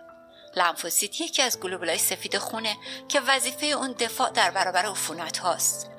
لنفوسیت 0.56 1.20
یکی 1.20 1.42
از 1.42 1.60
گلوبولای 1.60 1.98
سفید 1.98 2.38
خونه 2.38 2.76
که 3.08 3.20
وظیفه 3.20 3.66
اون 3.66 3.92
دفاع 3.92 4.30
در 4.30 4.50
برابر 4.50 4.86
عفونت 4.86 5.38
هاست. 5.38 5.91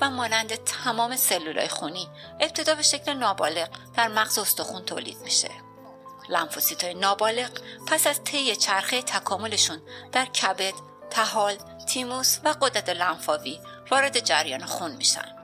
و 0.00 0.10
مانند 0.10 0.54
تمام 0.54 1.16
سلولای 1.16 1.68
خونی 1.68 2.08
ابتدا 2.40 2.74
به 2.74 2.82
شکل 2.82 3.12
نابالغ 3.12 3.68
در 3.96 4.08
مغز 4.08 4.38
استخون 4.38 4.84
تولید 4.84 5.18
میشه. 5.18 5.50
لنفوسیت 6.28 6.84
های 6.84 6.94
نابالغ 6.94 7.50
پس 7.86 8.06
از 8.06 8.24
طی 8.24 8.56
چرخه 8.56 9.02
تکاملشون 9.02 9.82
در 10.12 10.24
کبد، 10.26 10.74
طحال، 11.10 11.56
تیموس 11.88 12.38
و 12.44 12.54
غدد 12.60 12.88
لنفاوی 12.88 13.60
وارد 13.90 14.20
جریان 14.20 14.64
خون 14.64 14.92
میشن. 14.96 15.36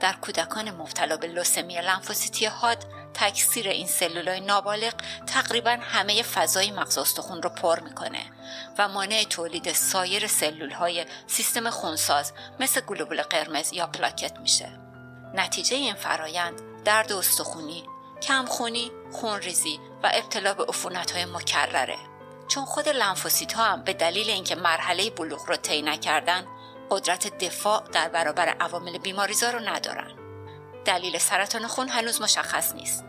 در 0.00 0.12
کودکان 0.12 0.70
مبتلا 0.70 1.16
به 1.16 1.26
لوسمی 1.26 1.80
لنفوسیتی 1.80 2.46
حاد 2.46 2.84
تکثیر 3.14 3.68
این 3.68 3.86
سلولای 3.86 4.40
نابالغ 4.40 4.94
تقریبا 5.26 5.78
همه 5.80 6.22
فضای 6.22 6.70
مغز 6.70 6.98
استخون 6.98 7.42
رو 7.42 7.50
پر 7.50 7.80
می‌کنه 7.80 8.22
و 8.78 8.88
مانع 8.88 9.24
تولید 9.24 9.72
سایر 9.72 10.26
سلول 10.26 10.70
های 10.70 11.06
سیستم 11.26 11.70
خونساز 11.70 12.32
مثل 12.60 12.80
گلوبول 12.80 13.22
قرمز 13.22 13.72
یا 13.72 13.86
پلاکت 13.86 14.38
میشه. 14.38 14.68
نتیجه 15.34 15.76
این 15.76 15.94
فرایند 15.94 16.84
درد 16.84 17.12
استخونی 17.12 17.84
کمخونی 18.22 18.90
خونریزی 19.12 19.80
و 20.02 20.10
ابتلا 20.14 20.54
به 20.54 20.64
عفونت 20.64 21.10
های 21.10 21.24
مکرره. 21.24 21.96
چون 22.48 22.64
خود 22.64 22.88
لنفوسیت 22.88 23.52
ها 23.52 23.64
هم 23.64 23.82
به 23.82 23.92
دلیل 23.92 24.30
اینکه 24.30 24.54
مرحله 24.54 25.10
بلوغ 25.10 25.48
رو 25.48 25.56
طی 25.56 25.82
نکردن 25.82 26.46
قدرت 26.90 27.38
دفاع 27.38 27.82
در 27.92 28.08
برابر 28.08 28.48
عوامل 28.48 28.98
بیماریزا 28.98 29.50
رو 29.50 29.58
ندارن. 29.58 30.19
دلیل 30.84 31.18
سرطان 31.18 31.66
خون 31.66 31.88
هنوز 31.88 32.22
مشخص 32.22 32.74
نیست. 32.74 33.04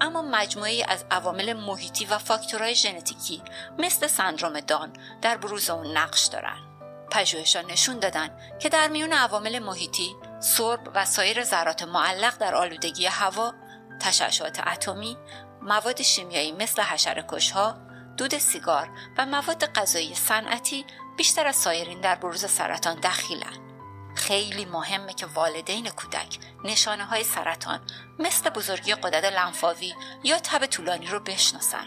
اما 0.00 0.22
مجموعی 0.22 0.82
از 0.82 1.04
عوامل 1.10 1.52
محیطی 1.52 2.04
و 2.04 2.18
فاکتورهای 2.18 2.74
ژنتیکی 2.74 3.42
مثل 3.78 4.06
سندروم 4.06 4.60
دان 4.60 4.92
در 5.22 5.36
بروز 5.36 5.70
اون 5.70 5.96
نقش 5.96 6.24
دارن. 6.24 6.56
پژوهشان 7.10 7.70
نشون 7.70 7.98
دادن 7.98 8.30
که 8.58 8.68
در 8.68 8.88
میون 8.88 9.12
عوامل 9.12 9.58
محیطی 9.58 10.14
سرب 10.40 10.90
و 10.94 11.04
سایر 11.04 11.44
ذرات 11.44 11.82
معلق 11.82 12.38
در 12.38 12.54
آلودگی 12.54 13.06
هوا 13.06 13.54
تشعشعات 14.00 14.68
اتمی 14.68 15.16
مواد 15.62 16.02
شیمیایی 16.02 16.52
مثل 16.52 16.82
حشره‌کشها 16.82 17.74
دود 18.16 18.38
سیگار 18.38 18.90
و 19.18 19.26
مواد 19.26 19.72
غذایی 19.72 20.14
صنعتی 20.14 20.86
بیشتر 21.16 21.46
از 21.46 21.56
سایرین 21.56 22.00
در 22.00 22.14
بروز 22.14 22.50
سرطان 22.50 23.00
دخیلن. 23.00 23.63
خیلی 24.26 24.64
مهمه 24.64 25.14
که 25.14 25.26
والدین 25.26 25.90
کودک 25.90 26.38
نشانه 26.64 27.04
های 27.04 27.24
سرطان 27.24 27.80
مثل 28.18 28.50
بزرگی 28.50 28.94
قدرت 28.94 29.24
لنفاوی 29.24 29.94
یا 30.24 30.38
تب 30.38 30.66
طولانی 30.66 31.06
رو 31.06 31.20
بشناسن. 31.20 31.86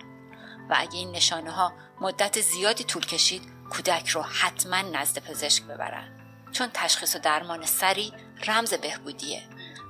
و 0.70 0.76
اگه 0.78 0.98
این 0.98 1.12
نشانه 1.12 1.52
ها 1.52 1.74
مدت 2.02 2.42
زیادی 2.42 2.84
طول 2.84 3.06
کشید 3.06 3.42
کودک 3.70 4.10
رو 4.10 4.22
حتما 4.22 4.82
نزد 4.82 5.20
پزشک 5.20 5.64
ببرن. 5.64 6.20
چون 6.52 6.70
تشخیص 6.74 7.16
و 7.16 7.20
درمان 7.20 7.66
سریع 7.66 8.14
رمز 8.48 8.74
بهبودیه. 8.74 9.44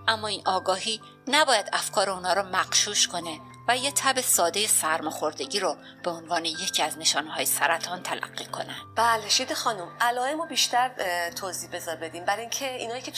اما 0.07 0.27
این 0.27 0.41
آگاهی 0.45 1.01
نباید 1.27 1.69
افکار 1.73 2.09
اونا 2.09 2.33
رو 2.33 2.43
مقشوش 2.43 3.07
کنه 3.07 3.39
و 3.67 3.77
یه 3.77 3.91
تب 3.91 4.21
ساده 4.21 4.67
سرماخوردگی 4.67 5.59
رو 5.59 5.77
به 6.03 6.11
عنوان 6.11 6.45
یکی 6.45 6.83
از 6.83 6.97
نشانهای 6.97 7.45
سرطان 7.45 8.03
تلقی 8.03 8.45
کنن. 8.45 8.75
بله 8.95 9.29
شید 9.29 9.53
خانم 9.53 9.91
علائم 10.01 10.41
رو 10.41 10.45
بیشتر 10.45 10.91
توضیح 11.29 11.69
بذار 11.69 11.95
بدیم. 11.95 12.25
برای 12.25 12.41
اینکه 12.41 12.75
اینایی 12.75 13.01
که 13.01 13.11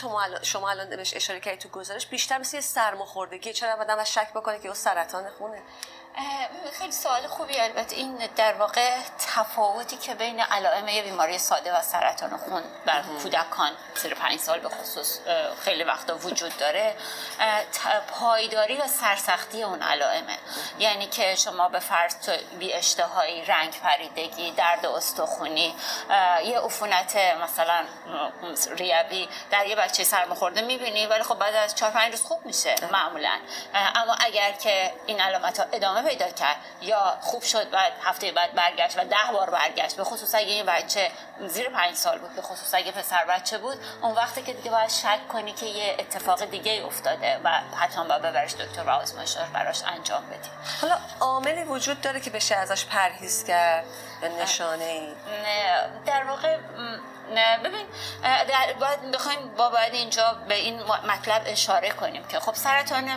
شما 0.44 0.70
الان 0.70 0.89
بهش 0.89 1.13
اشاره 1.13 1.39
کردید 1.39 1.60
تو 1.60 1.70
گزارش 1.70 2.08
بیشتر 2.08 2.38
مثل 2.38 2.60
سرماخوردگی 2.60 3.53
چرا 3.53 3.74
آدم 3.74 4.03
شک 4.03 4.34
بکنه 4.34 4.60
که 4.60 4.65
اون 4.65 4.75
سرطان 4.75 5.29
خونه؟ 5.29 5.62
خیلی 6.79 6.91
سوال 6.91 7.27
خوبی 7.27 7.59
البته 7.59 7.95
این 7.95 8.17
در 8.35 8.53
واقع 8.53 8.95
تفاوتی 9.35 9.97
که 9.97 10.15
بین 10.15 10.39
علائم 10.39 10.85
بیماری 10.85 11.38
ساده 11.38 11.77
و 11.77 11.81
سرطان 11.81 12.38
خون 12.38 12.63
در 12.85 13.01
کودکان 13.01 13.71
زیر 13.95 14.15
پنج 14.15 14.39
سال 14.39 14.59
به 14.59 14.69
خصوص 14.69 15.19
خیلی 15.63 15.83
وقتا 15.83 16.17
وجود 16.17 16.57
داره 16.57 16.95
پایداری 18.19 18.77
و 18.77 18.88
سرسختی 18.88 19.63
اون 19.63 19.81
علائمه. 19.81 20.38
یعنی 20.79 21.07
که 21.07 21.35
شما 21.35 21.69
به 21.69 21.79
فرض 21.79 22.29
بی 22.59 22.73
اشتهایی 22.73 23.45
رنگ 23.45 23.81
پریدگی 23.81 24.51
درد 24.51 24.85
استخونی 24.85 25.75
یه 26.45 26.59
عفونت 26.59 27.15
مثلا 27.15 27.85
ریوی 28.71 29.29
در 29.51 29.67
یه 29.67 29.75
بچه 29.75 30.03
سرماخورده 30.03 30.61
می‌بینی 30.61 31.07
ولی 31.07 31.23
خب 31.23 31.35
بعد 31.35 31.55
از 31.55 31.75
چهار 31.75 31.91
پنج 31.91 32.11
روز 32.11 32.23
خوب 32.23 32.45
میشه 32.45 32.75
معمولا. 32.91 33.39
اما 33.73 34.15
اگر 34.19 34.51
که 34.51 34.93
این 35.05 35.21
علامت 35.21 35.59
ها 35.59 35.65
ادامه 35.71 36.01
پیدا 36.09 36.29
کرد. 36.29 36.55
یا 36.81 37.17
خوب 37.21 37.43
شد 37.43 37.69
بعد 37.69 37.91
هفته 38.03 38.31
بعد 38.31 38.53
برگشت 38.53 38.97
و 38.97 39.03
ده 39.03 39.31
بار 39.33 39.49
برگشت. 39.49 39.95
به 39.95 40.03
خصوص 40.03 40.35
اگه 40.35 40.51
این 40.51 40.65
بچه 40.65 41.11
زیر 41.47 41.69
پنج 41.69 41.95
سال 41.95 42.19
بود 42.19 42.35
به 42.35 42.41
خصوص 42.41 42.73
اگه 42.73 42.91
پسر 42.91 43.25
بچه 43.25 43.57
بود 43.57 43.77
اون 44.01 44.15
وقتی 44.15 44.41
که 44.41 44.53
دیگه 44.53 44.71
باید 44.71 44.89
شک 44.89 45.27
کنی 45.27 45.53
که 45.53 45.65
یه 45.65 45.95
اتفاق 45.99 46.45
دیگه 46.45 46.83
افتاده 46.87 47.39
و 47.43 47.49
حتما 47.75 48.03
باید 48.03 48.21
ببرش 48.21 48.53
دکتر 48.53 48.83
و 48.83 48.89
آزمایش 48.89 49.37
براش 49.53 49.83
انجام 49.83 50.25
بدی. 50.29 50.49
حالا 50.81 50.97
عاملی 51.19 51.63
وجود 51.63 52.01
داره 52.01 52.19
که 52.19 52.29
بشه 52.29 52.55
ازش 52.55 52.85
پرهیز 52.85 53.43
کرد 53.43 53.85
به 54.21 54.29
نشانه 54.29 54.83
ای 54.83 55.13
در 56.05 56.23
واقع 56.23 56.57
نه 57.33 57.57
ببین 57.57 57.86
باید 58.79 59.12
بخوایم 59.12 59.48
با 59.57 59.69
باید 59.69 59.93
اینجا 59.93 60.38
به 60.48 60.55
این 60.55 60.83
مطلب 60.83 61.41
اشاره 61.45 61.89
کنیم 61.89 62.24
که 62.24 62.39
خب 62.39 62.55
سرطان 62.55 63.09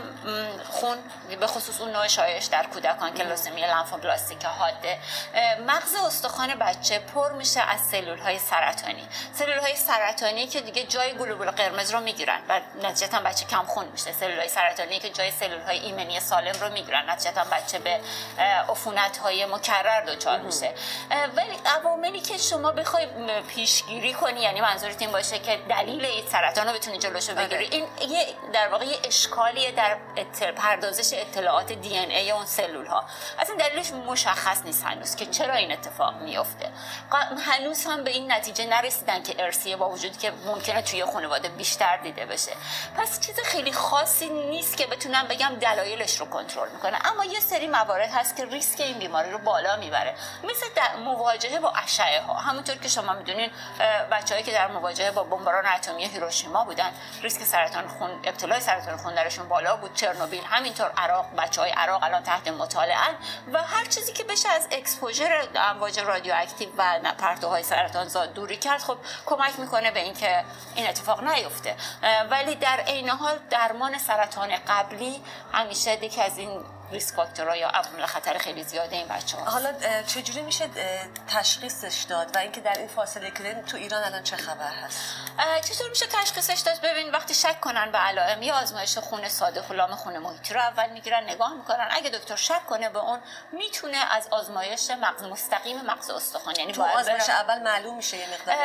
خون 0.70 0.98
به 1.40 1.46
خصوص 1.46 1.80
اون 1.80 1.92
نوع 1.92 2.08
شایش 2.08 2.44
در 2.44 2.66
کودکان 2.66 3.14
که 3.14 3.22
لوسمی 3.24 3.60
لنفوبلاستیک 3.60 4.44
حاده 4.44 4.98
مغز 5.66 5.94
استخوان 5.94 6.54
بچه 6.54 6.98
پر 6.98 7.32
میشه 7.32 7.60
از 7.60 7.80
سلول 7.80 8.18
های 8.18 8.38
سرطانی. 8.38 9.08
سلول 9.32 9.58
های 9.58 9.76
سرطانی 9.76 10.46
که 10.46 10.60
دیگه 10.60 10.84
جای 10.84 11.12
گلوبول 11.12 11.50
قرمز 11.50 11.90
رو 11.90 12.00
می‌گیرن 12.00 12.40
و 12.48 12.60
نتیجتا 12.82 13.20
بچه 13.20 13.44
کم 13.46 13.64
خون 13.64 13.84
میشه. 13.86 14.12
سلول 14.12 14.38
های 14.38 14.48
سرطانی 14.48 14.98
که 14.98 15.10
جای 15.10 15.30
سلول 15.30 15.60
های 15.60 15.78
ایمنی 15.78 16.20
سالم 16.20 16.60
رو 16.60 16.72
می‌گیرن 16.72 17.10
نتیجتا 17.10 17.44
بچه 17.44 17.78
به 17.78 18.00
عفونت 18.68 19.18
های 19.18 19.46
مکرر 19.46 20.00
دچار 20.00 20.38
میشه. 20.38 20.74
ولی 21.36 21.58
عواملی 21.66 22.20
که 22.20 22.38
شما 22.38 22.72
بخوای 22.72 23.08
پیشگیری 23.48 24.01
پیگیری 24.02 24.14
کنی 24.14 24.40
یعنی 24.40 24.60
منظورت 24.60 25.02
این 25.02 25.12
باشه 25.12 25.38
که 25.38 25.56
دلیل 25.68 26.04
این 26.04 26.26
سرطان 26.26 26.66
رو 26.66 26.72
بتونی 26.72 26.98
جلوشو 26.98 27.34
بگیری. 27.34 27.64
این 27.64 27.86
یه 28.10 28.26
در 28.52 28.68
واقع 28.68 28.84
یه 28.84 28.98
اشکالیه 29.04 29.70
در 29.72 29.96
پردازش 30.56 31.18
اطلاعات 31.18 31.72
دی 31.72 31.98
ان 31.98 32.10
ای 32.10 32.30
اون 32.30 32.46
سلول 32.46 32.86
ها 32.86 33.04
اصلا 33.38 33.56
دلیلش 33.56 33.90
مشخص 33.92 34.62
نیست 34.64 34.84
هنوز 34.84 35.16
که 35.16 35.26
چرا 35.26 35.54
این 35.54 35.72
اتفاق 35.72 36.16
میفته 36.16 36.70
هنوز 37.46 37.86
هم 37.86 38.04
به 38.04 38.10
این 38.10 38.32
نتیجه 38.32 38.66
نرسیدن 38.66 39.22
که 39.22 39.44
ارسیه 39.44 39.76
با 39.76 39.90
وجودی 39.90 40.18
که 40.18 40.32
ممکنه 40.46 40.82
توی 40.82 41.04
خانواده 41.04 41.48
بیشتر 41.48 41.96
دیده 41.96 42.26
بشه. 42.26 42.52
پس 42.96 43.20
چیز 43.20 43.40
خیلی 43.44 43.72
خاصی 43.72 44.28
نیست 44.28 44.76
که 44.76 44.86
بتونم 44.86 45.28
بگم 45.28 45.48
دلایلش 45.60 46.20
رو 46.20 46.26
کنترل 46.26 46.68
می‌کنه. 46.70 47.06
اما 47.06 47.24
یه 47.24 47.40
سری 47.40 47.66
موارد 47.66 48.10
هست 48.10 48.36
که 48.36 48.44
ریسک 48.44 48.80
این 48.80 48.98
بیماری 48.98 49.30
رو 49.30 49.38
بالا 49.38 49.76
می‌بره. 49.76 50.14
مثل 50.44 50.66
مواجهه 51.04 51.58
با 51.58 51.72
اشعه 51.84 52.20
ها 52.22 52.34
همونطور 52.34 52.76
که 52.76 52.88
شما 52.88 53.12
می‌دونین 53.12 53.50
بچه‌ای 54.10 54.42
که 54.42 54.52
در 54.52 54.66
مواجهه 54.66 55.10
با 55.10 55.22
بمباران 55.24 55.66
اتمی 55.66 56.04
هیروشیما 56.04 56.64
بودن. 56.64 56.90
ریسک 57.22 57.42
سرطان 57.42 57.88
خون 57.88 58.10
ابتلای 58.24 58.60
سرطان 58.60 58.96
خون 58.96 59.14
درشون 59.14 59.48
بالا 59.48 59.76
بود. 59.76 59.94
چرنوبیل 59.94 60.44
همینطور 60.44 60.90
عراق 60.96 61.26
بچهای 61.38 61.70
عراق 61.70 62.02
الان 62.02 62.22
تحت 62.22 62.48
مطالعه 62.48 62.96
و 63.52 63.62
هر 63.62 63.84
چیزی 63.84 64.12
که 64.12 64.24
بشه 64.24 64.48
از 64.48 64.68
exposure 64.70 65.48
امواج 65.56 66.00
رادیواکتیو 66.00 66.68
و 66.78 67.00
پرتوهای 67.18 67.62
سرطان 67.62 68.08
زاد 68.08 68.32
دوری 68.32 68.56
کرد 68.56 68.80
خب 68.80 68.98
کمک 69.26 69.60
می‌کنه 69.60 69.90
به 69.90 70.00
اینکه 70.00 70.44
این 70.74 70.88
اتفاق 70.88 71.24
نیفته. 71.24 71.76
ولی 72.30 72.54
در 72.54 72.80
عین 72.80 73.08
حال 73.08 73.38
درمان 73.50 73.98
سرطان 73.98 74.50
قبلی 74.68 75.22
همیشه 75.52 76.04
یکی 76.04 76.22
از 76.22 76.38
این 76.38 76.64
ریسک 76.92 77.14
فاکتورها 77.14 77.56
یا 77.56 77.68
عوامل 77.68 78.06
خطر 78.06 78.38
خیلی 78.38 78.64
زیاده 78.64 78.96
این 78.96 79.08
بچه 79.08 79.36
ها 79.36 79.50
حالا 79.50 79.72
چجوری 80.02 80.42
میشه 80.42 80.68
تشخیصش 81.28 82.02
داد 82.02 82.36
و 82.36 82.38
اینکه 82.38 82.60
در 82.60 82.78
این 82.78 82.88
فاصله 82.88 83.30
که 83.30 83.62
تو 83.66 83.76
ایران 83.76 84.04
الان 84.04 84.22
چه 84.22 84.36
خبر 84.36 84.72
هست؟ 84.72 85.00
چطور 85.64 85.90
میشه 85.90 86.06
تشخیصش 86.06 86.60
داد؟ 86.60 86.80
ببین 86.80 87.10
وقتی 87.10 87.34
شک 87.34 87.60
کنن 87.60 87.92
به 87.92 87.98
علائم 87.98 88.42
یا 88.42 88.54
آزمایش 88.54 88.98
خون 88.98 89.28
ساده 89.28 89.62
فلام 89.62 89.94
خون 89.94 90.18
محیطی 90.18 90.54
رو 90.54 90.60
اول 90.60 90.90
می‌گیرن 90.90 91.24
نگاه 91.24 91.54
می‌کنن. 91.54 91.88
اگه 91.90 92.10
دکتر 92.10 92.36
شک 92.36 92.66
کنه 92.66 92.88
به 92.88 92.98
اون 92.98 93.20
می‌تونه 93.52 93.96
از 93.96 94.28
آزمایش 94.30 94.90
مغز 94.90 95.22
مستقیم 95.22 95.80
مغز 95.80 96.10
استخوان. 96.10 96.54
یعنی 96.58 96.72
تو 96.72 96.82
آزمایش 96.82 97.30
اول 97.30 97.62
معلوم 97.62 97.96
میشه 97.96 98.16
یه 98.16 98.26
مقدار 98.34 98.56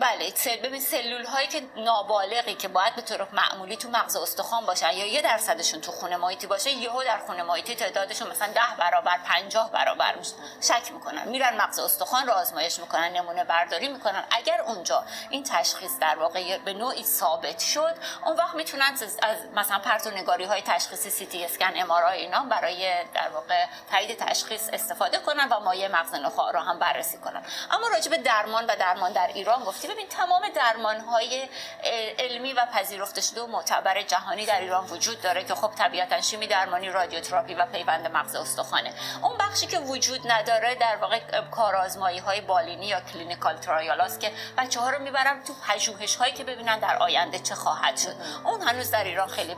بله 0.00 0.32
سل 0.34 0.56
ببین 0.56 0.80
سلول 0.80 1.24
هایی 1.24 1.48
که 1.48 1.62
نابالغی 1.76 2.54
که 2.54 2.68
باید 2.68 2.94
به 2.94 3.02
طور 3.02 3.28
معمولی 3.32 3.76
تو 3.76 3.88
مغز 3.88 4.16
استخوان 4.16 4.66
باشن 4.66 4.90
یا 4.90 5.06
یه 5.06 5.22
درصدشون 5.22 5.80
تو 5.80 5.92
خون 5.92 6.16
محیطی 6.16 6.46
باشه 6.46 6.70
یهو 6.70 7.04
در 7.04 7.18
خون 7.18 7.42
محیطی 7.42 7.75
تعدادشون 7.76 8.30
مثلا 8.30 8.52
10 8.52 8.60
برابر 8.78 9.18
50 9.24 9.70
برابر 9.70 10.14
میشه 10.14 10.32
شک 10.60 10.92
می‌کنن. 10.92 11.28
میرن 11.28 11.56
مغز 11.56 11.78
استخوان 11.78 12.26
رو 12.26 12.32
آزمایش 12.32 12.78
می‌کنن 12.78 13.12
نمونه 13.12 13.44
برداری 13.44 13.88
می‌کنن. 13.88 14.24
اگر 14.30 14.60
اونجا 14.60 15.04
این 15.30 15.44
تشخیص 15.44 15.98
در 16.00 16.18
واقع 16.18 16.58
به 16.58 16.72
نوعی 16.72 17.04
ثابت 17.04 17.58
شد 17.58 17.94
اون 18.24 18.36
وقت 18.36 18.54
می‌تونن 18.54 18.92
از 19.22 19.38
مثلا 19.54 19.78
پرتونگاری 19.78 20.44
های 20.44 20.62
تشخیصی 20.62 21.10
سی 21.10 21.26
تی 21.26 21.44
اسکن 21.44 21.72
ام 21.76 21.90
اینا 21.90 22.44
برای 22.44 23.04
در 23.14 23.28
واقع 23.28 23.66
تایید 23.90 24.18
تشخیص 24.18 24.68
استفاده 24.72 25.18
کنن 25.18 25.48
و 25.48 25.60
مایع 25.60 25.88
مغز 25.88 26.14
نخاع 26.14 26.52
رو 26.52 26.60
هم 26.60 26.78
بررسی 26.78 27.18
کنن. 27.18 27.42
اما 27.70 27.88
راجع 27.88 28.10
به 28.10 28.18
درمان 28.18 28.66
و 28.66 28.76
درمان 28.76 29.12
در 29.12 29.26
ایران 29.26 29.64
گفتی 29.64 29.88
ببین 29.88 30.08
تمام 30.08 30.48
درمان 30.48 31.00
های 31.00 31.48
علمی 32.18 32.52
و 32.52 32.66
پذیرفته 32.66 33.20
شده 33.20 33.42
و 33.42 33.46
معتبر 33.46 34.02
جهانی 34.02 34.46
در 34.46 34.60
ایران 34.60 34.86
وجود 34.86 35.22
داره 35.22 35.44
که 35.44 35.54
خب 35.54 35.70
طبیعتا 35.78 36.20
شیمی 36.20 36.46
درمانی 36.46 36.90
رادیوتراپی 36.90 37.54
و 37.54 37.65
پیوند 37.72 38.06
مغز 38.06 38.34
استخوانه. 38.34 38.92
اون 39.22 39.38
بخشی 39.38 39.66
که 39.66 39.78
وجود 39.78 40.20
نداره 40.24 40.74
در 40.74 40.96
واقع 40.96 41.20
کارآزمایی 41.50 42.18
های 42.18 42.40
بالینی 42.40 42.86
یا 42.86 43.00
clinical 43.00 43.56
trial 43.56 44.08
که 44.18 44.32
بچه 44.58 44.80
ها 44.80 44.90
رو 44.90 45.02
می‌برن 45.02 45.42
تو 45.44 45.52
پژوهش 45.68 46.16
هایی 46.16 46.32
که 46.32 46.44
ببینن 46.44 46.78
در 46.78 46.96
آینده 46.96 47.38
چه 47.38 47.54
خواهد 47.54 47.96
شد. 47.96 48.14
اون 48.44 48.62
هنوز 48.62 48.90
در 48.90 49.04
ایران 49.04 49.28
خیلی 49.28 49.56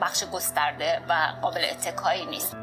بخش 0.00 0.24
گسترده 0.24 1.02
و 1.08 1.32
قابل 1.42 1.64
اتکایی 1.70 2.26
نیست. 2.26 2.56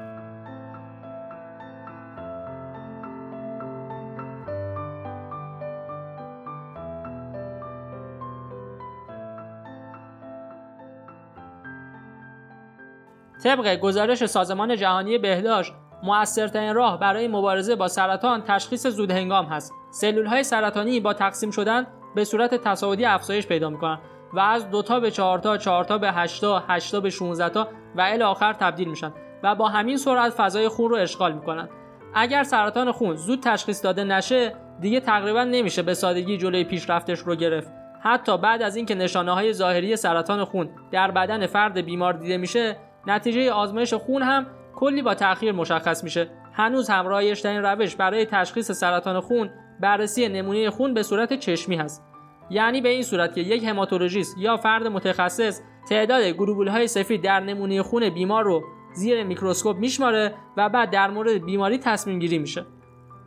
طبق 13.44 13.76
گزارش 13.76 14.26
سازمان 14.26 14.76
جهانی 14.76 15.18
بهداشت 15.18 15.74
موثرترین 16.04 16.74
راه 16.74 17.00
برای 17.00 17.28
مبارزه 17.28 17.76
با 17.76 17.88
سرطان 17.88 18.42
تشخیص 18.42 18.88
زود 18.88 19.12
هنگام 19.12 19.46
هست. 19.46 19.74
سلول 19.92 20.26
های 20.26 20.44
سرطانی 20.44 21.00
با 21.00 21.14
تقسیم 21.14 21.52
شدن 21.52 21.88
به 22.16 22.24
صورت 22.24 22.56
تصاعدی 22.56 23.06
افزایش 23.06 23.48
پیدا 23.48 23.70
می‌کنن 23.70 24.00
و 24.34 24.40
از 24.40 24.70
دو 24.70 24.82
تا 24.82 25.00
به 25.00 25.12
4 25.12 25.40
تا 25.40 25.58
4 25.58 25.84
تا 25.84 25.98
به 25.98 26.12
8 26.12 26.42
تا 26.42 26.64
8 26.68 26.92
تا 26.92 27.00
به 27.00 27.10
16 27.10 27.50
تا 27.50 27.68
و 27.96 28.02
الی 28.02 28.24
آخر 28.24 28.54
تبدیل 28.54 28.88
میشن 28.88 29.14
و 29.44 29.56
با 29.56 29.68
همین 29.68 29.98
سرعت 29.98 30.34
فضای 30.34 30.68
خون 30.68 30.90
رو 30.90 30.96
اشغال 30.96 31.34
می‌کنن 31.34 31.70
اگر 32.14 32.44
سرطان 32.44 32.92
خون 32.92 33.16
زود 33.16 33.40
تشخیص 33.44 33.84
داده 33.84 34.04
نشه 34.04 34.56
دیگه 34.80 35.00
تقریبا 35.00 35.44
نمیشه 35.44 35.82
به 35.82 35.94
سادگی 35.94 36.38
جلوی 36.38 36.64
پیشرفتش 36.64 37.20
رو 37.20 37.36
گرفت 37.36 37.72
حتی 38.02 38.38
بعد 38.38 38.62
از 38.62 38.76
اینکه 38.76 38.96
نشانه 38.96 39.32
های 39.32 39.54
ظاهری 39.54 39.96
سرطان 39.96 40.46
خون 40.46 40.70
در 40.92 41.12
بدن 41.12 41.48
فرد 41.48 41.78
بیمار 41.78 42.14
دیده 42.14 42.38
میشه 42.38 42.78
نتیجه 43.08 43.52
آزمایش 43.52 43.94
خون 43.94 44.22
هم 44.22 44.46
کلی 44.76 45.02
با 45.02 45.16
تأخیر 45.16 45.52
مشخص 45.52 46.04
میشه. 46.04 46.30
هنوز 46.54 46.90
هم 46.90 47.08
رایجترین 47.08 47.62
روش 47.64 47.96
برای 47.96 48.26
تشخیص 48.26 48.72
سرطان 48.72 49.20
خون 49.20 49.50
بررسی 49.80 50.28
نمونه 50.28 50.70
خون 50.70 50.94
به 50.94 51.04
صورت 51.04 51.40
چشمی 51.40 51.76
هست. 51.76 52.04
یعنی 52.50 52.82
به 52.82 52.90
این 52.90 53.04
صورت 53.04 53.36
که 53.36 53.42
یک 53.42 53.64
هماتولوژیست 53.64 54.38
یا 54.38 54.58
فرد 54.58 54.88
متخصص 54.88 55.62
تعداد 55.90 56.24
گلوبول 56.24 56.68
های 56.68 56.88
سفید 56.88 57.22
در 57.22 57.40
نمونه 57.40 57.84
خون 57.84 58.10
بیمار 58.10 58.44
رو 58.44 58.64
زیر 58.94 59.24
میکروسکوپ 59.24 59.78
میشماره 59.78 60.34
و 60.58 60.70
بعد 60.70 60.90
در 60.90 61.10
مورد 61.10 61.46
بیماری 61.46 61.78
تصمیم 61.78 62.20
گیری 62.20 62.38
میشه. 62.38 62.66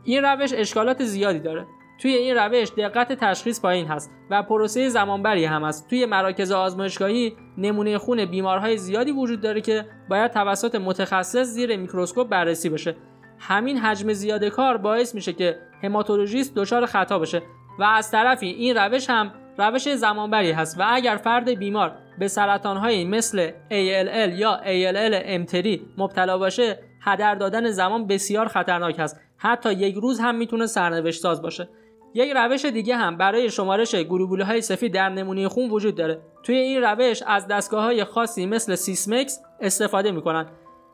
این 0.03 0.23
روش 0.23 0.53
اشکالات 0.53 1.03
زیادی 1.03 1.39
داره. 1.39 1.65
توی 2.01 2.13
این 2.13 2.35
روش 2.35 2.69
دقت 2.77 3.13
تشخیص 3.13 3.61
پایین 3.61 3.87
هست 3.87 4.11
و 4.29 4.43
پروسه 4.43 4.89
زمانبری 4.89 5.45
هم 5.45 5.63
است 5.63 5.89
توی 5.89 6.05
مراکز 6.05 6.51
آزمایشگاهی 6.51 7.37
نمونه 7.57 7.97
خون 7.97 8.25
بیمارهای 8.25 8.77
زیادی 8.77 9.11
وجود 9.11 9.41
داره 9.41 9.61
که 9.61 9.85
باید 10.09 10.31
توسط 10.31 10.75
متخصص 10.75 11.47
زیر 11.47 11.77
میکروسکوپ 11.77 12.29
بررسی 12.29 12.69
بشه. 12.69 12.95
همین 13.39 13.77
حجم 13.77 14.13
زیاد 14.13 14.45
کار 14.45 14.77
باعث 14.77 15.15
میشه 15.15 15.33
که 15.33 15.57
هماتولوژیست 15.83 16.55
دچار 16.55 16.85
خطا 16.85 17.19
بشه 17.19 17.41
و 17.79 17.83
از 17.83 18.11
طرفی 18.11 18.47
این 18.47 18.77
روش 18.77 19.09
هم 19.09 19.33
روش 19.57 19.95
زمانبری 19.95 20.51
هست 20.51 20.79
و 20.79 20.83
اگر 20.87 21.15
فرد 21.15 21.49
بیمار 21.49 21.95
به 22.19 22.27
سرطانهایی 22.27 23.05
مثل 23.05 23.49
ALL 23.49 24.39
یا 24.39 24.59
ALL 24.63 25.21
امتری 25.25 25.81
مبتلا 25.97 26.37
باشه 26.37 26.79
هدر 27.01 27.35
دادن 27.35 27.71
زمان 27.71 28.07
بسیار 28.07 28.47
خطرناک 28.47 28.99
است 28.99 29.19
حتی 29.37 29.73
یک 29.73 29.95
روز 29.95 30.19
هم 30.19 30.35
می‌تونه 30.35 30.65
سرنوشت 30.65 31.21
ساز 31.21 31.41
باشه. 31.41 31.69
یک 32.13 32.33
روش 32.35 32.65
دیگه 32.65 32.95
هم 32.95 33.17
برای 33.17 33.49
شمارش 33.49 33.95
گلوبول 33.95 34.41
های 34.41 34.61
سفید 34.61 34.93
در 34.93 35.09
نمونه 35.09 35.47
خون 35.47 35.69
وجود 35.69 35.95
داره. 35.95 36.21
توی 36.43 36.55
این 36.55 36.81
روش 36.81 37.23
از 37.27 37.47
دستگاه 37.47 37.83
های 37.83 38.03
خاصی 38.03 38.45
مثل 38.45 38.75
سیسمکس 38.75 39.39
استفاده 39.59 40.11
می‌کنن. 40.11 40.45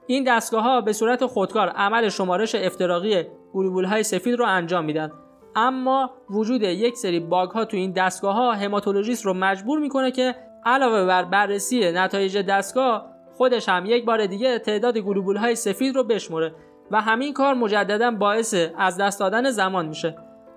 این 0.08 0.24
دستگاه 0.24 0.64
ها 0.64 0.82
به 0.82 0.94
صورت 0.94 1.26
خودکار 1.26 1.70
عمل 1.70 2.10
شمارش 2.10 2.56
افتراقی 2.56 3.24
گلوبول 3.54 3.86
های 3.86 4.04
سفید 4.04 4.36
رو 4.40 4.46
انجام 4.46 4.86
میدن. 4.86 5.12
اما 5.56 6.12
وجود 6.30 6.62
یک 6.62 6.98
سری 6.98 7.20
باگ 7.20 7.50
ها 7.50 7.66
تو 7.66 7.78
این 7.78 7.92
دستگاه 7.92 8.36
ها 8.36 8.54
هماتولوژیست 8.54 9.26
رو 9.26 9.34
مجبور 9.34 9.80
می‌کنه 9.80 10.12
که 10.12 10.36
علاوه 10.66 11.06
بر 11.06 11.24
بررسی 11.24 11.92
نتایج 11.92 12.38
دستگاه 12.38 13.06
خودش 13.32 13.70
هم 13.70 13.86
یک 13.86 14.06
بار 14.06 14.26
دیگه 14.26 14.60
تعداد 14.60 14.98
گلوبول 14.98 15.38
های 15.38 15.56
سفید 15.56 15.96
رو 15.96 16.04
بشمره 16.04 16.56
و 16.92 17.02
همین 17.02 17.34
کار 17.34 17.54
مجددا 17.54 18.12
باعث 18.12 18.56
از 18.78 18.98
دست 18.98 19.20
دادن 19.20 19.50
زمان 19.50 19.86
میشه. 19.86 20.16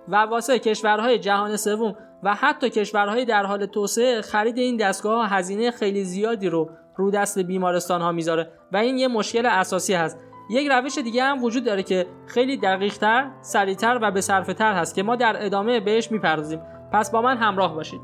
و 0.09 0.17
واسه 0.17 0.59
کشورهای 0.59 1.19
جهان 1.19 1.57
سوم 1.57 1.95
و 2.23 2.35
حتی 2.35 2.71
کشورهای 2.71 3.25
در 3.25 3.47
حال 3.47 3.67
توسعه 3.67 4.23
خرید 4.23 4.59
این 4.59 4.77
دستگاه 4.77 5.15
ها 5.15 5.37
هزینه 5.37 5.71
خیلی 5.71 6.05
زیادی 6.05 6.49
رو 6.49 6.71
رو 6.97 7.11
دست 7.11 7.39
بیمارستان 7.39 8.01
ها 8.01 8.13
می‌ذاره 8.13 8.51
و 8.73 8.77
این 8.77 8.99
یه 8.99 9.09
مشکل 9.09 9.47
اساسی 9.47 9.95
هست. 9.95 10.19
یک 10.51 10.69
روش 10.71 10.99
دیگه 10.99 11.23
هم 11.23 11.45
وجود 11.45 11.65
داره 11.65 11.83
که 11.83 12.07
خیلی 12.27 12.57
دقیقتر، 12.57 13.31
سریعتر 13.41 13.99
و 14.03 14.11
به 14.11 14.21
تر 14.21 14.73
هست 14.73 14.95
که 14.95 15.03
ما 15.03 15.17
در 15.17 15.47
ادامه 15.47 15.81
بهش 15.81 16.11
می‌پردازیم. 16.11 16.61
پس 16.93 17.11
با 17.11 17.23
من 17.23 17.37
همراه 17.37 17.75
باشید. 17.75 18.01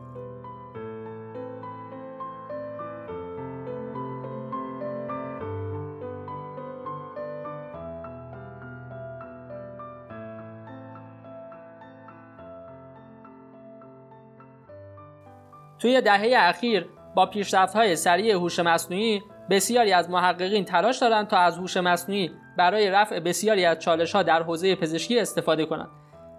توی 15.78 16.00
دهه 16.00 16.32
اخیر 16.36 16.88
با 17.14 17.30
های 17.74 17.96
سریع 17.96 18.34
هوش 18.34 18.58
مصنوعی 18.58 19.22
بسیاری 19.50 19.92
از 19.92 20.10
محققین 20.10 20.64
تلاش 20.64 20.98
دارند 20.98 21.26
تا 21.26 21.38
از 21.38 21.58
هوش 21.58 21.76
مصنوعی 21.76 22.30
برای 22.56 22.90
رفع 22.90 23.20
بسیاری 23.20 23.64
از 23.64 23.78
چالش 23.78 24.14
ها 24.14 24.22
در 24.22 24.42
حوزه 24.42 24.74
پزشکی 24.74 25.20
استفاده 25.20 25.66
کنند. 25.66 25.88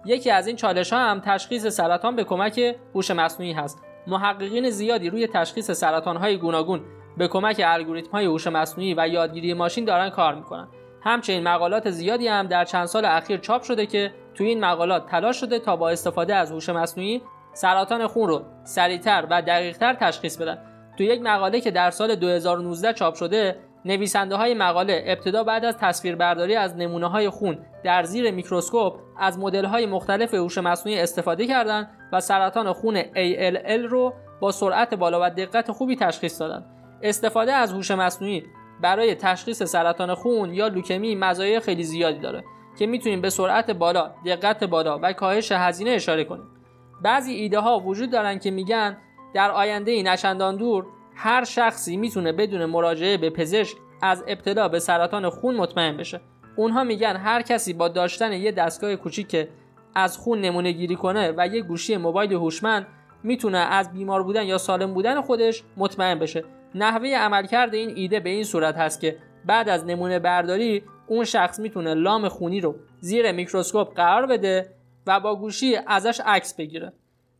یکی 0.04 0.30
از 0.30 0.46
این 0.46 0.56
چالش 0.56 0.92
ها 0.92 0.98
هم 0.98 1.20
تشخیص 1.20 1.66
سرطان 1.66 2.16
به 2.16 2.24
کمک 2.24 2.76
هوش 2.94 3.10
مصنوعی 3.10 3.52
هست. 3.52 3.82
محققین 4.06 4.70
زیادی 4.70 5.10
روی 5.10 5.26
تشخیص 5.26 5.70
سرطان 5.70 6.16
های 6.16 6.36
گوناگون 6.36 6.80
به 7.16 7.28
کمک 7.28 7.62
الگوریتم 7.64 8.10
های 8.10 8.24
هوش 8.24 8.46
مصنوعی 8.46 8.94
و 8.94 9.08
یادگیری 9.08 9.54
ماشین 9.54 9.84
دارن 9.84 10.10
کار 10.10 10.34
می‌کنن. 10.34 10.68
همچنین 11.02 11.42
مقالات 11.42 11.90
زیادی 11.90 12.28
هم 12.28 12.46
در 12.46 12.64
چند 12.64 12.86
سال 12.86 13.04
اخیر 13.04 13.36
چاپ 13.36 13.62
شده 13.62 13.86
که 13.86 14.14
توی 14.34 14.48
این 14.48 14.64
مقالات 14.64 15.06
تلاش 15.06 15.40
شده 15.40 15.58
تا 15.58 15.76
با 15.76 15.90
استفاده 15.90 16.34
از 16.34 16.52
هوش 16.52 16.68
مصنوعی 16.68 17.22
سرطان 17.52 18.06
خون 18.06 18.28
رو 18.28 18.42
سریعتر 18.64 19.26
و 19.30 19.42
دقیقتر 19.42 19.94
تشخیص 19.94 20.36
بدن 20.36 20.58
تو 20.98 21.04
یک 21.04 21.20
مقاله 21.22 21.60
که 21.60 21.70
در 21.70 21.90
سال 21.90 22.14
2019 22.14 22.92
چاپ 22.92 23.14
شده 23.14 23.56
نویسنده 23.84 24.36
های 24.36 24.54
مقاله 24.54 25.04
ابتدا 25.06 25.44
بعد 25.44 25.64
از 25.64 25.76
تصویربرداری 25.78 26.56
از 26.56 26.76
نمونه 26.76 27.06
های 27.06 27.30
خون 27.30 27.58
در 27.84 28.02
زیر 28.02 28.30
میکروسکوپ 28.30 28.94
از 29.18 29.38
مدل 29.38 29.64
های 29.64 29.86
مختلف 29.86 30.34
هوش 30.34 30.58
مصنوعی 30.58 31.00
استفاده 31.00 31.46
کردند 31.46 31.90
و 32.12 32.20
سرطان 32.20 32.72
خون 32.72 33.02
ALL 33.02 33.88
رو 33.88 34.14
با 34.40 34.52
سرعت 34.52 34.94
بالا 34.94 35.20
و 35.22 35.30
دقت 35.30 35.72
خوبی 35.72 35.96
تشخیص 35.96 36.40
دادند. 36.40 36.66
استفاده 37.02 37.52
از 37.52 37.72
هوش 37.72 37.90
مصنوعی 37.90 38.42
برای 38.82 39.14
تشخیص 39.14 39.62
سرطان 39.62 40.14
خون 40.14 40.54
یا 40.54 40.68
لوکمی 40.68 41.14
مزایای 41.14 41.60
خیلی 41.60 41.84
زیادی 41.84 42.18
داره 42.18 42.44
که 42.78 42.86
می‌تونیم 42.86 43.20
به 43.20 43.30
سرعت 43.30 43.70
بالا، 43.70 44.10
دقت 44.26 44.64
بالا 44.64 44.98
و 45.02 45.12
کاهش 45.12 45.52
هزینه 45.52 45.90
اشاره 45.90 46.24
کنیم. 46.24 46.59
بعضی 47.02 47.32
ایده 47.32 47.58
ها 47.58 47.78
وجود 47.78 48.10
دارن 48.10 48.38
که 48.38 48.50
میگن 48.50 48.96
در 49.34 49.50
آینده 49.50 49.90
ای 49.90 50.02
نشندان 50.02 50.56
دور 50.56 50.86
هر 51.14 51.44
شخصی 51.44 51.96
می‌تونه 51.96 52.32
بدون 52.32 52.64
مراجعه 52.64 53.16
به 53.16 53.30
پزشک 53.30 53.76
از 54.02 54.24
ابتدا 54.28 54.68
به 54.68 54.78
سرطان 54.78 55.28
خون 55.28 55.56
مطمئن 55.56 55.96
بشه. 55.96 56.20
اونها 56.56 56.84
میگن 56.84 57.16
هر 57.16 57.42
کسی 57.42 57.72
با 57.72 57.88
داشتن 57.88 58.32
یه 58.32 58.52
دستگاه 58.52 58.96
کوچیک 58.96 59.48
از 59.94 60.18
خون 60.18 60.40
نمونه 60.40 60.72
گیری 60.72 60.96
کنه 60.96 61.34
و 61.36 61.46
یه 61.46 61.62
گوشی 61.62 61.96
موبایل 61.96 62.32
هوشمند 62.32 62.86
می‌تونه 63.22 63.58
از 63.58 63.92
بیمار 63.92 64.22
بودن 64.22 64.44
یا 64.44 64.58
سالم 64.58 64.94
بودن 64.94 65.20
خودش 65.20 65.62
مطمئن 65.76 66.18
بشه. 66.18 66.44
نحوه 66.74 67.08
عملکرد 67.08 67.74
این 67.74 67.92
ایده 67.96 68.20
به 68.20 68.30
این 68.30 68.44
صورت 68.44 68.76
هست 68.76 69.00
که 69.00 69.16
بعد 69.44 69.68
از 69.68 69.86
نمونه 69.86 70.18
برداری 70.18 70.82
اون 71.06 71.24
شخص 71.24 71.60
می‌تونه 71.60 71.94
لام 71.94 72.28
خونی 72.28 72.60
رو 72.60 72.74
زیر 73.00 73.32
میکروسکوپ 73.32 73.94
قرار 73.94 74.26
بده 74.26 74.74
و 75.06 75.20
با 75.20 75.36
گوشی 75.36 75.76
ازش 75.86 76.20
عکس 76.20 76.54
بگیره. 76.54 76.92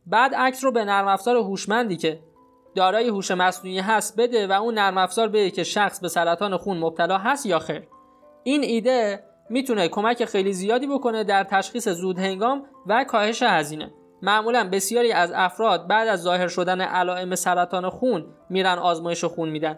بعد 0.07 0.35
عکس 0.35 0.63
رو 0.63 0.71
به 0.71 0.85
نرم 0.85 1.07
افزار 1.07 1.37
هوشمندی 1.37 1.97
که 1.97 2.19
دارای 2.75 3.07
هوش 3.07 3.31
مصنوعی 3.31 3.79
هست 3.79 4.19
بده 4.19 4.47
و 4.47 4.51
اون 4.51 4.73
نرم 4.73 4.97
افزار 4.97 5.27
بگه 5.27 5.51
که 5.51 5.63
شخص 5.63 5.99
به 5.99 6.07
سرطان 6.07 6.57
خون 6.57 6.77
مبتلا 6.77 7.17
هست 7.17 7.45
یا 7.45 7.59
خیر. 7.59 7.87
این 8.43 8.63
ایده 8.63 9.23
می‌تونه 9.49 9.87
کمک 9.87 10.25
خیلی 10.25 10.53
زیادی 10.53 10.87
بکنه 10.87 11.23
در 11.23 11.43
تشخیص 11.43 11.87
زود 11.87 12.19
هنگام 12.19 12.65
و 12.87 13.03
کاهش 13.03 13.43
هزینه. 13.43 13.91
معمولا 14.21 14.69
بسیاری 14.69 15.11
از 15.11 15.31
افراد 15.35 15.87
بعد 15.87 16.07
از 16.07 16.21
ظاهر 16.21 16.47
شدن 16.47 16.81
علائم 16.81 17.35
سرطان 17.35 17.89
خون 17.89 18.25
میرن 18.49 18.77
آزمایش 18.77 19.23
خون 19.23 19.49
میدن 19.49 19.77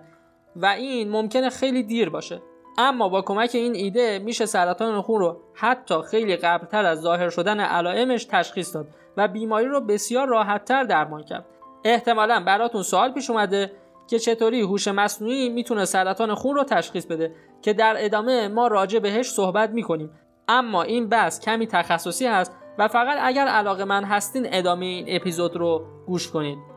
و 0.55 0.65
این 0.65 1.09
ممکنه 1.09 1.49
خیلی 1.49 1.83
دیر 1.83 2.09
باشه. 2.09 2.41
اما 2.77 3.09
با 3.09 3.21
کمک 3.21 3.49
این 3.53 3.75
ایده 3.75 4.19
میشه 4.19 4.45
سرطان 4.45 5.01
خون 5.01 5.19
رو 5.19 5.37
حتی 5.53 5.95
خیلی 6.11 6.35
قبلتر 6.35 6.85
از 6.85 7.01
ظاهر 7.01 7.29
شدن 7.29 7.59
علائمش 7.59 8.25
تشخیص 8.25 8.75
داد 8.75 8.87
و 9.17 9.27
بیماری 9.27 9.67
رو 9.67 9.81
بسیار 9.81 10.27
راحتتر 10.27 10.83
درمان 10.83 11.23
کرد. 11.23 11.45
احتمالا 11.83 12.43
براتون 12.45 12.83
سوال 12.83 13.11
پیش 13.11 13.29
اومده 13.29 13.71
که 14.07 14.19
چطوری 14.19 14.61
هوش 14.61 14.87
مصنوعی 14.87 15.49
می‌تونه 15.49 15.85
سرطان 15.85 16.35
خون 16.35 16.55
رو 16.55 16.63
تشخیص 16.63 17.05
بده 17.05 17.35
که 17.61 17.73
در 17.73 17.95
ادامه 17.97 18.47
ما 18.47 18.67
راجع 18.67 18.99
بهش 18.99 19.29
صحبت 19.29 19.69
می‌کنیم. 19.69 20.09
اما 20.47 20.83
این 20.83 21.09
بحث 21.09 21.39
کمی 21.39 21.67
تخصصی 21.67 22.27
هست 22.27 22.55
و 22.77 22.87
فقط 22.87 23.17
اگر 23.21 23.47
علاقه 23.47 23.85
من 23.85 24.03
هستین 24.03 24.47
ادامه 24.51 24.85
این 24.85 25.05
اپیزود 25.09 25.55
رو 25.55 25.85
گوش 26.07 26.31
کنید 26.31 26.72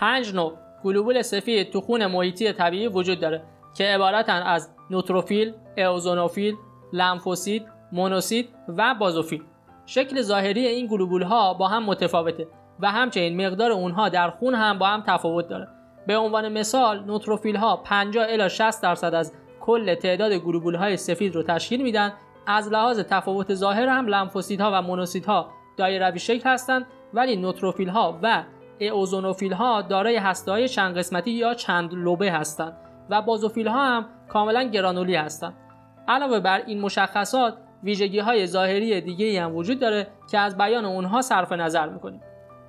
پنج 0.00 0.34
نوع 0.34 0.52
گلوبول 0.84 1.22
سفید 1.22 1.70
تو 1.70 1.80
خون 1.80 2.06
محیطی 2.06 2.52
طبیعی 2.52 2.88
وجود 2.88 3.20
داره 3.20 3.42
که 3.76 3.84
عبارتن 3.84 4.42
از 4.42 4.70
نوتروفیل، 4.90 5.52
اوزونوفیل، 5.78 6.56
لمفوسید، 6.92 7.66
مونوسید 7.92 8.48
و 8.68 8.94
بازوفیل. 8.94 9.42
شکل 9.86 10.22
ظاهری 10.22 10.66
این 10.66 10.86
گلوبول 10.86 11.22
ها 11.22 11.54
با 11.54 11.68
هم 11.68 11.84
متفاوته 11.84 12.48
و 12.80 12.90
همچنین 12.90 13.46
مقدار 13.46 13.72
اونها 13.72 14.08
در 14.08 14.30
خون 14.30 14.54
هم 14.54 14.78
با 14.78 14.86
هم 14.86 15.02
تفاوت 15.06 15.48
داره. 15.48 15.68
به 16.06 16.16
عنوان 16.16 16.52
مثال 16.52 17.04
نوتروفیل 17.04 17.56
ها 17.56 17.76
50 17.76 18.26
الی 18.28 18.48
60 18.48 18.82
درصد 18.82 19.14
از 19.14 19.32
کل 19.60 19.94
تعداد 19.94 20.32
گلوبول 20.32 20.74
های 20.74 20.96
سفید 20.96 21.34
رو 21.34 21.42
تشکیل 21.42 21.82
میدن 21.82 22.12
از 22.46 22.72
لحاظ 22.72 23.00
تفاوت 23.00 23.54
ظاهر 23.54 23.88
هم 23.88 24.06
لمفوسیدها 24.06 24.70
و 24.72 24.82
مونوسیدها 24.82 25.50
دایروی 25.76 26.18
شکل 26.18 26.50
هستند 26.50 26.86
ولی 27.14 27.36
نوتروفیل 27.36 27.88
ها 27.88 28.18
و 28.22 28.42
اوزونوفیل 28.80 29.52
ها 29.52 29.82
دارای 29.82 30.16
هسته 30.16 30.50
های 30.50 30.68
چند 30.68 30.98
قسمتی 30.98 31.30
یا 31.30 31.54
چند 31.54 31.94
لوبه 31.94 32.32
هستند 32.32 32.76
و 33.10 33.22
بازوفیل 33.22 33.68
ها 33.68 33.86
هم 33.86 34.06
کاملا 34.28 34.62
گرانولی 34.62 35.14
هستند. 35.14 35.54
علاوه 36.08 36.40
بر 36.40 36.62
این 36.66 36.80
مشخصات 36.80 37.54
ویژگی 37.82 38.18
های 38.18 38.46
ظاهری 38.46 39.00
دیگه 39.00 39.42
هم 39.42 39.56
وجود 39.56 39.80
داره 39.80 40.06
که 40.30 40.38
از 40.38 40.56
بیان 40.56 40.84
اونها 40.84 41.22
صرف 41.22 41.52
نظر 41.52 41.88
می‌کنیم. 41.88 42.20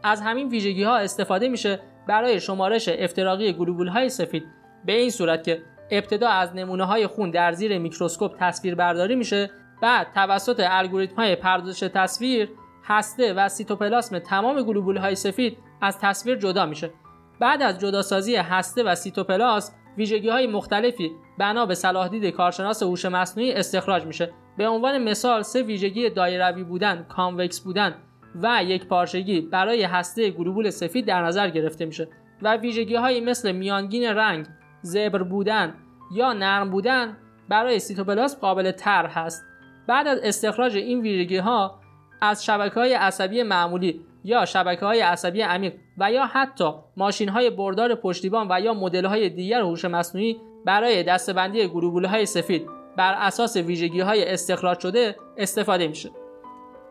از 0.04 0.22
همین 0.22 0.50
ویژگی 0.50 0.84
ها 0.84 0.98
استفاده 0.98 1.48
میشه 1.48 1.80
برای 2.08 2.39
شمارش 2.39 2.89
افتراقی 2.89 3.54
گلوبول 3.54 3.88
های 3.88 4.10
سفید. 4.10 4.43
به 4.86 4.93
این 4.93 5.10
صورت 5.10 5.43
که 5.43 5.62
ابتدا 5.91 6.28
از 6.30 6.56
نمونه 6.56 6.84
های 6.84 7.08
خون 7.08 7.32
در 7.32 7.52
زیر 7.52 7.78
میکروسکوپ 7.78 8.36
تصویر 8.39 8.76
برداری 8.76 9.15
میشه 9.15 9.50
بعد 9.82 10.08
توسط 10.13 10.62
الگوریتم 10.63 11.15
های 11.15 11.36
پردازش 11.36 11.80
تصویر 11.80 12.50
هسته 12.84 13.34
و 13.34 13.50
سیتوپلاسم 13.50 14.20
تمام 14.20 14.62
گلوبول 14.62 14.98
های 14.98 15.15
سفید 15.15 15.58
از 15.81 15.99
تصویر 15.99 16.35
جدا 16.35 16.65
میشه. 16.65 16.91
بعد 17.39 17.61
از 17.61 17.79
جداسازی 17.79 18.35
هسته 18.35 18.83
و 18.83 18.95
سیتوپلاسم 18.95 19.71
ویژگی 19.97 20.29
های 20.29 20.47
مختلفی 20.47 21.11
بنا 21.37 21.65
به 21.65 21.75
صلاحدید 21.75 22.25
کارشناس 22.25 22.83
هوش 22.83 23.05
مصنوعی 23.05 23.53
استخراج 23.53 24.05
میشه. 24.05 24.33
به 24.57 24.67
عنوان 24.67 25.03
مثال 25.03 25.41
سه 25.41 25.61
ویژگی 25.61 26.09
دایروی 26.09 26.63
بودن 26.63 27.05
convex 27.10 27.60
بودن 27.59 27.95
و 28.41 28.63
یکپارچگی 28.63 29.41
برای 29.41 29.83
هسته 29.83 30.31
گلوبول 30.31 30.69
سفید 30.69 31.05
در 31.05 31.23
نظر 31.23 31.49
گرفته 31.49 31.85
میشه 31.85 32.07
و 32.41 32.57
ویژگی 32.57 32.95
های 32.95 33.21
مثل 33.21 33.51
میانگین 33.51 34.03
رنگ 34.03 34.47
زبر 34.81 35.23
بودن 35.23 35.75
یا 36.15 36.33
نرم 36.33 36.69
بودن 36.69 37.17
برای 37.49 37.79
سیتوپلاسم 37.80 38.39
قابل 38.39 38.71
طرح 38.71 39.06
هست. 39.05 39.43
بعد 39.87 40.07
از 40.07 40.19
استخراج 40.23 40.75
این 40.75 41.01
ویژگی 41.01 41.37
ها 41.37 41.79
از 42.21 42.45
شبکه 42.45 42.75
های 42.75 42.93
عصبی 42.93 43.43
معمولی 43.43 44.05
یا 44.23 44.45
شبکه 44.45 44.86
های 44.86 45.01
عصبی 45.01 45.41
عمیق 45.41 45.73
و 45.97 46.12
یا 46.12 46.25
حتی 46.25 46.71
ماشین 46.97 47.30
های 47.30 47.49
بردار 47.49 47.95
پشتیبان 47.95 48.47
و 48.49 48.62
یا 48.62 48.73
مدل 48.73 49.06
های 49.06 49.30
دیگر 49.30 49.62
هوش 49.62 49.86
مصنوعی 49.86 50.41
برای 50.65 51.03
دسته‌بندی 51.03 51.67
گلوبول 51.67 52.06
های 52.06 52.25
سفید 52.25 52.67
بر 52.97 53.13
اساس 53.13 53.58
ویژگی 53.58 53.99
های 53.99 54.34
استخراج 54.34 54.80
شده 54.80 55.15
استفاده 55.38 55.88
میشه. 55.88 56.10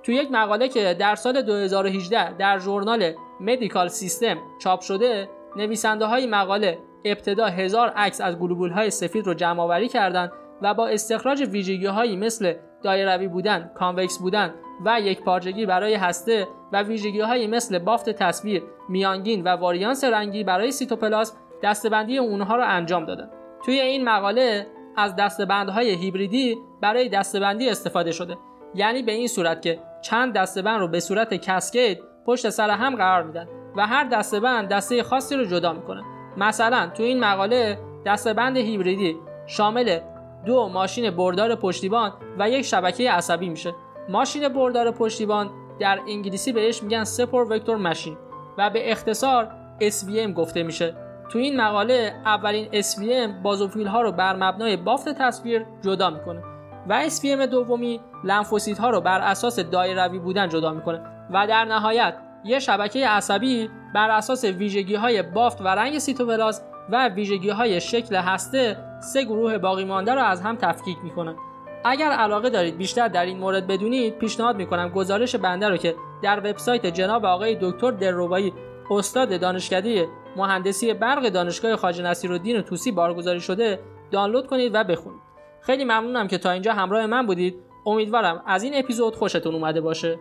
تو 0.03 0.13
یک 0.13 0.31
مقاله 0.31 0.69
که 0.69 0.95
در 0.95 1.15
سال 1.15 1.43
2018 1.43 2.33
در 2.33 2.59
Journal 2.59 3.13
Medical 3.41 3.89
System 3.89 4.37
چاپ 4.63 4.81
شده 4.81 5.29
نویسنده 5.57 6.05
های 6.05 6.27
مقاله 6.27 6.79
ابتدا 7.05 7.47
هزار 7.47 7.89
عکس 7.89 8.21
از 8.21 8.39
گلوبول 8.39 8.71
های 8.71 8.91
سفید 8.91 9.27
رو 9.27 9.35
جمع 9.35 9.61
آوری 9.61 9.89
کردند 9.89 10.33
و 10.63 10.75
با 10.75 10.89
استخراج 10.89 11.43
ویژگی 11.43 11.87
هایی 11.87 12.17
مثل 12.17 12.55
دایروی 12.83 13.29
بودن، 13.29 13.71
کانوکس 13.75 14.19
بودن 14.19 14.55
و 14.85 15.01
یک 15.01 15.23
پارچگی 15.23 15.67
برای 15.67 15.95
هسته 15.95 16.49
و 16.73 16.83
ویژگی 16.83 17.21
هایی 17.21 17.47
مثل 17.47 17.79
بافت 17.79 18.11
تصویر، 18.11 18.63
میانگین 18.89 19.43
و 19.43 19.49
واریانس 19.49 20.05
رنگی 20.05 20.45
برای 20.45 20.73
سیتوپلاسم 20.73 21.37
دستبندی 21.63 22.19
اونها 22.19 22.57
را 22.57 22.65
انجام 22.65 23.05
دادن. 23.05 23.31
توی 23.65 23.81
این 23.81 24.05
مقاله 24.05 24.67
از 24.97 25.17
دستبندهای 25.17 25.91
هیبریدی 25.91 26.59
برای 26.81 27.09
دستبندی 27.09 27.71
استفاده 27.71 28.13
شده. 28.13 28.37
یعنی 28.75 29.03
به 29.03 29.13
این 29.13 29.27
صورت 29.27 29.63
که 29.63 29.79
چند 30.03 30.33
دستبند 30.33 30.81
رو 30.81 30.89
به 30.89 31.01
صورت 31.01 31.35
کسکید 31.35 31.99
پشت 32.27 32.49
سر 32.49 32.71
هم 32.71 32.97
قرار 32.97 33.23
میدن 33.23 33.49
و 33.77 33.87
هر 33.87 34.05
دستبند 34.05 34.69
دسته 34.69 35.03
خاصی 35.03 35.37
رو 35.37 35.45
جدا 35.45 35.73
می‌کنه. 35.73 36.03
مثلا 36.37 36.91
تو 36.95 37.03
این 37.03 37.21
مقاله 37.21 37.79
دستبند 38.07 38.57
هیبریدی 38.57 39.17
شامل 39.47 39.99
دو 40.47 40.69
ماشین 40.69 41.11
بردار 41.11 41.55
پشتیبان 41.55 42.13
و 42.39 42.51
یک 42.51 42.65
شبکه 42.65 43.11
عصبی 43.11 43.49
میشه. 43.49 43.75
ماشین 44.09 44.49
بردار 44.49 44.91
پشتیبان 44.91 45.51
در 45.81 46.01
انگلیسی 46.09 46.53
بهش 46.53 46.83
میگن 46.83 47.05
سپور 47.05 47.53
وکتور 47.53 47.77
ماشین 47.77 48.17
و 48.59 48.71
به 48.71 48.93
اختصار 48.93 49.49
SVM 49.81 50.33
گفته 50.33 50.63
میشه. 50.63 50.95
تو 51.29 51.39
این 51.39 51.61
مقاله 51.61 52.15
اولین 52.25 52.83
SVM 52.83 53.43
بازوفیل 53.43 53.87
ها 53.87 54.03
رو 54.03 54.13
بر 54.13 54.37
مبنای 54.37 54.77
بافت 54.77 55.09
تصویر 55.09 55.67
جدا 55.83 56.11
می‌کنه 56.11 56.43
و 56.89 57.09
SVM 57.09 57.47
دومی 57.47 58.01
لنفوسیت 58.25 58.79
ها 58.79 58.91
رو 58.91 59.01
بر 59.01 59.21
اساس 59.21 59.61
دایروی 59.61 60.19
بودن 60.19 60.49
جدا 60.49 60.73
می‌کنه 60.73 61.01
و 61.31 61.47
در 61.47 61.65
نهایت 61.65 62.15
یه 62.45 62.59
شبکه 62.59 63.09
عصبی 63.09 63.71
بر 63.95 64.11
اساس 64.11 64.45
ویژگی 64.45 64.95
های 64.95 65.23
بافت 65.23 65.61
و 65.61 65.69
رنگ 65.69 65.99
سیتوپلاز 65.99 66.63
و 66.91 67.09
ویژگی 67.09 67.51
های 67.51 67.81
شکل 67.81 68.17
هسته 68.17 68.77
سه 69.01 69.25
گروه 69.25 69.59
باقی 69.59 69.85
مانده 69.85 70.15
را 70.15 70.23
از 70.23 70.41
هم 70.41 70.57
تفکیک 70.57 70.99
می‌کنن 71.03 71.37
اگر 71.85 72.11
علاقه 72.11 72.51
دارید 72.51 72.77
بیشتر 72.77 73.09
در 73.09 73.27
این 73.27 73.39
مورد 73.39 73.67
بدونید 73.67 74.19
پیشنهاد 74.19 74.57
می‌کنم 74.57 74.89
گزارش 74.89 75.37
بنده 75.37 75.69
رو 75.69 75.77
که 75.77 75.95
در 76.23 76.39
وبسایت 76.39 76.87
جناب 76.87 77.25
آقای 77.25 77.59
دکتر 77.61 77.91
دروبایی 77.91 78.53
استاد 78.91 79.41
دانشکده 79.41 80.09
مهندسی 80.37 80.95
برق 80.95 81.29
دانشگاه 81.29 81.77
خواجه 81.77 82.03
نصیرالدین 82.03 82.61
توسی 82.61 82.93
بارگذاری 82.93 83.41
شده 83.41 83.81
دانلود 84.11 84.47
کنید 84.47 84.75
و 84.75 84.85
بخونید. 84.85 85.21
خیلی 85.61 85.85
ممنونم 85.85 86.29
که 86.29 86.39
تا 86.39 86.51
اینجا 86.51 86.73
همراه 86.73 87.07
من 87.07 87.27
بودید. 87.27 87.57
امیدوارم 87.87 88.43
از 88.47 88.63
این 88.63 88.79
اپیزود 88.79 89.17
خوشتون 89.17 89.55
اومده 89.55 89.81
باشه. 89.81 90.19